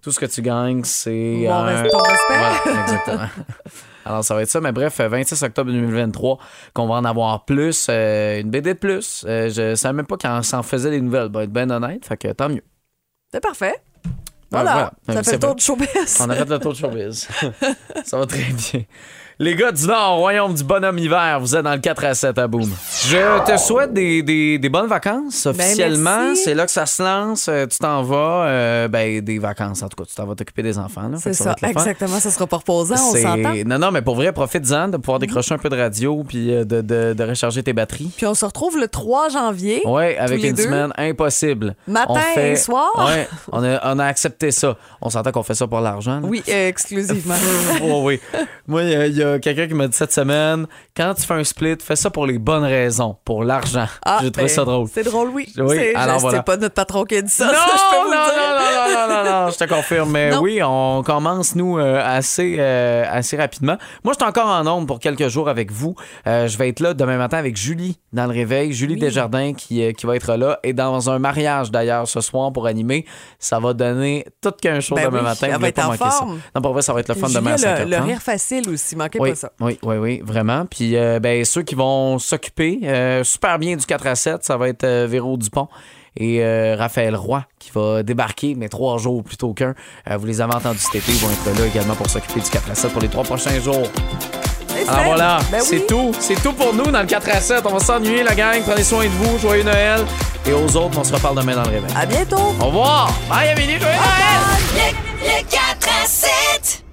Tout 0.03 0.11
ce 0.13 0.21
que 0.21 0.27
tu 0.27 0.43
gagnes, 0.43 0.83
c'est. 0.85 1.45
Ton 1.47 1.99
respect? 1.99 2.29
Voilà, 2.29 2.83
exactement. 2.83 3.29
Alors, 4.05 4.25
ça 4.25 4.35
va 4.35 4.43
être 4.43 4.49
ça. 4.51 4.61
Mais 4.61 4.73
bref, 4.73 5.01
euh, 5.01 5.09
26 5.09 5.43
octobre 5.43 5.71
2023, 5.73 6.39
qu'on 6.73 6.87
va 6.87 6.95
en 6.97 7.05
avoir 7.05 7.45
plus. 7.45 7.87
euh, 7.91 8.41
une 8.41 8.51
BD 8.51 8.75
de 8.75 8.79
plus. 8.79 9.25
Euh, 9.29 9.49
je 9.51 9.75
savais 9.75 9.95
même 9.95 10.07
pas 10.07 10.17
quand 10.17 10.43
s'en 10.43 10.63
faisait 10.63 10.91
des 10.91 11.01
nouvelles. 11.01 11.29
Bah, 11.29 11.45
être 11.45 11.53
bien 11.53 11.69
honnête. 11.71 12.05
Fait 12.07 12.17
que 12.17 12.29
tant 12.33 12.49
mieux. 12.49 12.65
C'est 13.33 13.41
parfait. 13.41 13.75
Voilà. 14.51 14.73
voilà. 14.73 14.93
Ça 15.09 15.23
C'est 15.25 15.31
fait 15.31 15.37
le 15.37 15.41
tour 15.41 15.55
de 15.57 15.61
showbiz. 15.61 16.19
On 16.21 16.31
a 16.31 16.35
fait 16.37 16.45
le 16.49 16.59
tour 16.59 16.73
de 16.73 16.77
showbiz. 16.79 17.29
ça 18.05 18.19
va 18.19 18.27
très 18.27 18.43
bien. 18.43 18.83
Les 19.41 19.57
gars 19.57 19.73
du 19.73 19.85
Nord, 19.89 20.19
royaume 20.19 20.55
du 20.55 20.63
bonhomme 20.63 20.97
hiver, 20.97 21.41
vous 21.41 21.57
êtes 21.57 21.65
dans 21.65 21.73
le 21.75 21.81
4 21.81 22.05
à 22.05 22.15
7 22.15 22.39
à 22.39 22.47
boum. 22.47 22.71
Je 23.09 23.45
te 23.45 23.57
souhaite 23.59 23.93
des, 23.93 24.23
des- 24.23 24.61
des 24.61 24.69
bonnes 24.69 24.87
vacances 24.87 25.47
officiellement. 25.47 26.05
Ben, 26.19 26.27
merci. 26.27 26.43
c'est 26.45 26.55
là 26.55 26.65
que 26.67 26.71
ça 26.71 26.87
se 26.87 27.03
lance. 27.03 27.47
Euh, 27.49 27.67
Tu 27.67 27.79
t'en 27.79 28.05
vas, 28.05 28.45
euh, 28.47 28.87
ben, 28.87 29.21
des 29.21 29.41
vacances 29.41 29.83
en 29.83 29.89
tout 29.89 29.97
cas. 29.97 30.05
Tu 30.09 30.15
t'en 30.15 30.25
vas 30.27 30.37
t'occuper 30.37 30.63
des 30.63 30.79
enfants. 30.79 31.11
C'est 31.19 31.33
ça, 31.33 31.57
exactement. 31.63 32.21
Ça 32.21 32.31
sera 32.31 32.47
pas 32.47 32.59
reposant, 32.59 32.95
on 32.95 33.15
s'entend. 33.17 33.55
Non, 33.67 33.79
non, 33.81 33.91
mais 33.91 34.03
pour 34.03 34.15
vrai, 34.15 34.31
profite-en 34.33 34.87
de 34.87 34.99
pouvoir 34.99 35.19
décrocher 35.19 35.55
un 35.55 35.59
peu 35.59 35.69
de 35.69 35.77
radio 35.77 36.23
puis 36.23 36.55
euh, 36.55 36.65
de, 36.65 36.81
de- 36.81 37.15
de 37.15 37.25
recharger 37.25 37.65
tes 37.65 37.73
batteries. 37.73 38.13
Puis 38.17 38.27
on 38.27 38.35
se 38.35 38.45
retrouve 38.45 38.79
le 38.79 38.87
3 38.87 39.31
janvier. 39.31 39.83
Ouais, 39.85 40.17
avec 40.17 40.45
une 40.45 40.55
deux. 40.55 40.63
semaine 40.63 40.93
impossible. 40.97 41.75
Matin 41.89 42.07
On 42.15 42.35
fait- 42.35 42.53
et 42.53 42.57
soir. 42.57 42.93
Ouais, 43.09 43.27
on 43.51 43.65
a, 43.65 43.81
on 43.95 43.99
a 43.99 44.05
accepté 44.07 44.53
ça. 44.53 44.77
On 45.01 45.11
s'entend 45.11 45.33
qu'on 45.33 45.43
fait 45.43 45.57
ça 45.57 45.67
pour 45.67 45.81
l'argent. 45.81 46.21
Oui, 46.23 46.41
euh, 46.49 46.69
exclusivement. 46.69 47.35
Oh 47.83 48.03
oui. 48.05 48.21
Moi, 48.69 48.85
il 48.85 49.17
y 49.17 49.23
a- 49.23 49.24
a, 49.25 49.39
quelqu'un 49.39 49.67
qui 49.67 49.75
m'a 49.75 49.89
dit 49.89 49.97
cette 49.97 50.13
semaine 50.13 50.67
quand 50.97 51.15
tu 51.15 51.23
fais 51.23 51.35
un 51.35 51.45
split, 51.45 51.77
fais 51.83 51.97
ça 51.97 52.11
pour 52.11 52.27
les 52.27 52.39
bonnes 52.39 52.65
raisons, 52.65 53.17
pour 53.25 53.45
l'argent. 53.45 53.87
Ah, 54.05 54.19
J'ai 54.23 54.31
trouvé 54.31 54.47
ben, 54.47 54.53
ça 54.55 54.65
drôle. 54.65 54.89
C'est 54.93 55.03
drôle, 55.05 55.31
oui. 55.31 55.53
Alors 55.95 56.19
voilà. 56.21 56.39
C'est 56.39 56.45
pas 56.45 56.57
notre 56.57 56.75
patron 56.75 57.05
qui 57.05 57.17
a 57.17 57.23
dit 57.23 57.31
ça. 57.31 57.47
Non, 57.47 57.53
ça, 57.53 57.59
je 57.77 57.97
peux 57.97 58.05
vous 58.05 58.11
non, 58.15 58.21
le 58.21 58.31
dire. 58.31 58.99
non, 58.99 59.09
non, 59.09 59.25
non, 59.25 59.25
non, 59.25 59.45
non, 59.47 59.51
je 59.51 59.57
te 59.59 59.65
confirme. 59.65 60.11
Mais 60.11 60.31
Non. 60.31 60.41
oui, 60.41 60.61
on 60.63 61.03
commence, 61.05 61.55
nous, 61.55 61.79
euh, 61.79 62.01
assez, 62.05 62.57
euh, 62.59 63.05
assez 63.11 63.37
rapidement. 63.37 63.77
Moi, 64.05 64.13
je 64.15 64.23
suis 64.25 64.29
encore 64.29 64.49
en 64.49 64.67
onde 64.67 64.87
pour 64.87 64.99
quelques 65.01 65.29
jours 65.29 65.49
avec 65.49 65.71
vous. 65.73 65.95
Euh, 66.27 66.47
je 66.47 66.57
vais 66.59 66.69
être 66.69 66.81
là 66.81 66.95
demain 66.95 67.17
matin 67.17 67.39
avec 67.39 67.57
Julie 67.57 67.99
dans 68.13 68.27
le 68.27 68.33
réveil. 68.33 68.73
Julie 68.73 68.97
Desjardins 68.97 69.53
qui, 69.55 69.93
qui 69.95 70.07
va 70.07 70.17
être 70.17 70.35
là. 70.37 70.59
Et 70.63 70.73
dans 70.73 71.11
un 71.11 71.19
mariage, 71.19 71.71
d'ailleurs, 71.71 72.07
ce 72.09 72.21
soir 72.21 72.53
pour 72.53 72.67
animer. 72.67 73.05
Ça 73.39 73.59
va 73.59 73.73
donner 73.73 74.25
tout 74.41 74.53
qu'un 74.53 74.81
show 74.81 74.95
Ben 74.95 75.07
demain 75.07 75.19
oui, 75.19 75.25
matin. 75.25 75.49
elle 75.53 75.61
va 75.61 75.69
être 75.69 75.75
pas 75.77 75.85
en 75.85 75.91
manquer 75.91 75.99
ça. 76.05 76.11
forme. 76.11 76.41
Non, 76.55 76.63
pour 76.63 76.73
vrai, 76.73 76.83
ça 76.83 76.93
va 76.93 77.01
être 77.01 77.09
le 77.09 77.15
fun 77.15 77.29
demain 77.29 77.53
à 77.53 77.57
Julia, 77.57 77.75
5h30. 77.77 77.85
le, 77.85 77.91
le 77.97 78.03
rire 78.03 78.23
facile 78.23 78.71
aussi, 78.71 78.97
manquez 78.97 79.14
Manquez 79.19 79.31
oui, 79.31 79.31
pas 79.31 79.37
ça. 79.37 79.51
Oui, 79.61 79.79
oui, 79.83 79.97
oui, 79.97 80.23
vraiment. 80.25 80.67
Puis 80.67 80.97
euh, 80.97 81.21
ben, 81.21 81.45
ceux 81.45 81.63
qui 81.63 81.75
vont 81.75 82.19
s'occuper 82.19 82.81
euh, 82.85 83.25
super 83.25 83.59
bien 83.59 83.77
du 83.77 83.85
4 83.87 84.07
à 84.07 84.15
7, 84.15 84.45
ça 84.45 84.57
va 84.57 84.69
être 84.69 84.85
euh, 84.85 85.07
Véro 85.09 85.37
Dupont 85.37 85.69
et 86.17 86.45
euh, 86.45 86.77
Raphaël 86.79 87.17
Roy 87.17 87.45
qui 87.59 87.71
va 87.75 88.03
débarquer, 88.03 88.55
mais 88.57 88.69
trois 88.69 88.99
jours 88.99 89.23
plus 89.25 89.37
tôt 89.37 89.53
qu'un. 89.53 89.75
Euh, 90.11 90.17
vous 90.17 90.27
les 90.27 90.41
avez 90.41 90.55
entendus 90.55 90.79
cet 90.79 90.95
été, 90.97 91.13
ils 91.13 91.19
vont 91.19 91.31
être 91.31 91.59
là 91.59 91.67
également 91.67 91.95
pour 91.95 92.09
s'occuper 92.09 92.41
du 92.41 92.51
4 92.51 92.71
à 92.71 92.75
7 92.75 92.93
pour 92.93 93.03
les 93.03 93.09
trois 93.09 93.25
prochains 93.25 93.59
jours. 93.61 93.89
C'est- 94.69 94.85
voilà, 95.05 95.39
Ben 95.51 95.61
c'est 95.63 95.77
oui. 95.79 95.85
tout. 95.89 96.13
C'est 96.19 96.35
tout 96.43 96.53
pour 96.53 96.75
nous 96.75 96.91
dans 96.91 97.01
le 97.01 97.07
4 97.07 97.29
à 97.31 97.41
7. 97.41 97.63
On 97.65 97.73
va 97.73 97.79
s'ennuyer, 97.81 98.23
la 98.23 98.35
gang. 98.35 98.61
Prenez 98.67 98.83
soin 98.83 99.05
de 99.05 99.09
vous. 99.09 99.39
Joyeux 99.39 99.63
Noël. 99.63 100.01
Et 100.47 100.53
aux 100.53 100.77
autres, 100.77 100.99
on 100.99 101.05
se 101.05 101.15
reparle 101.15 101.37
demain 101.41 101.55
dans 101.55 101.63
le 101.63 101.71
réveil. 101.71 101.91
À 101.97 102.05
bientôt. 102.05 102.55
Au 102.61 102.67
revoir. 102.67 103.11
Bye, 103.31 103.49
Amélie. 103.49 103.79
Joyeux 103.79 103.95
Noël. 103.97 104.93
Le, 105.23 105.27
le 105.27 105.43
4 105.49 105.89
à 106.03 106.07
7. 106.07 106.84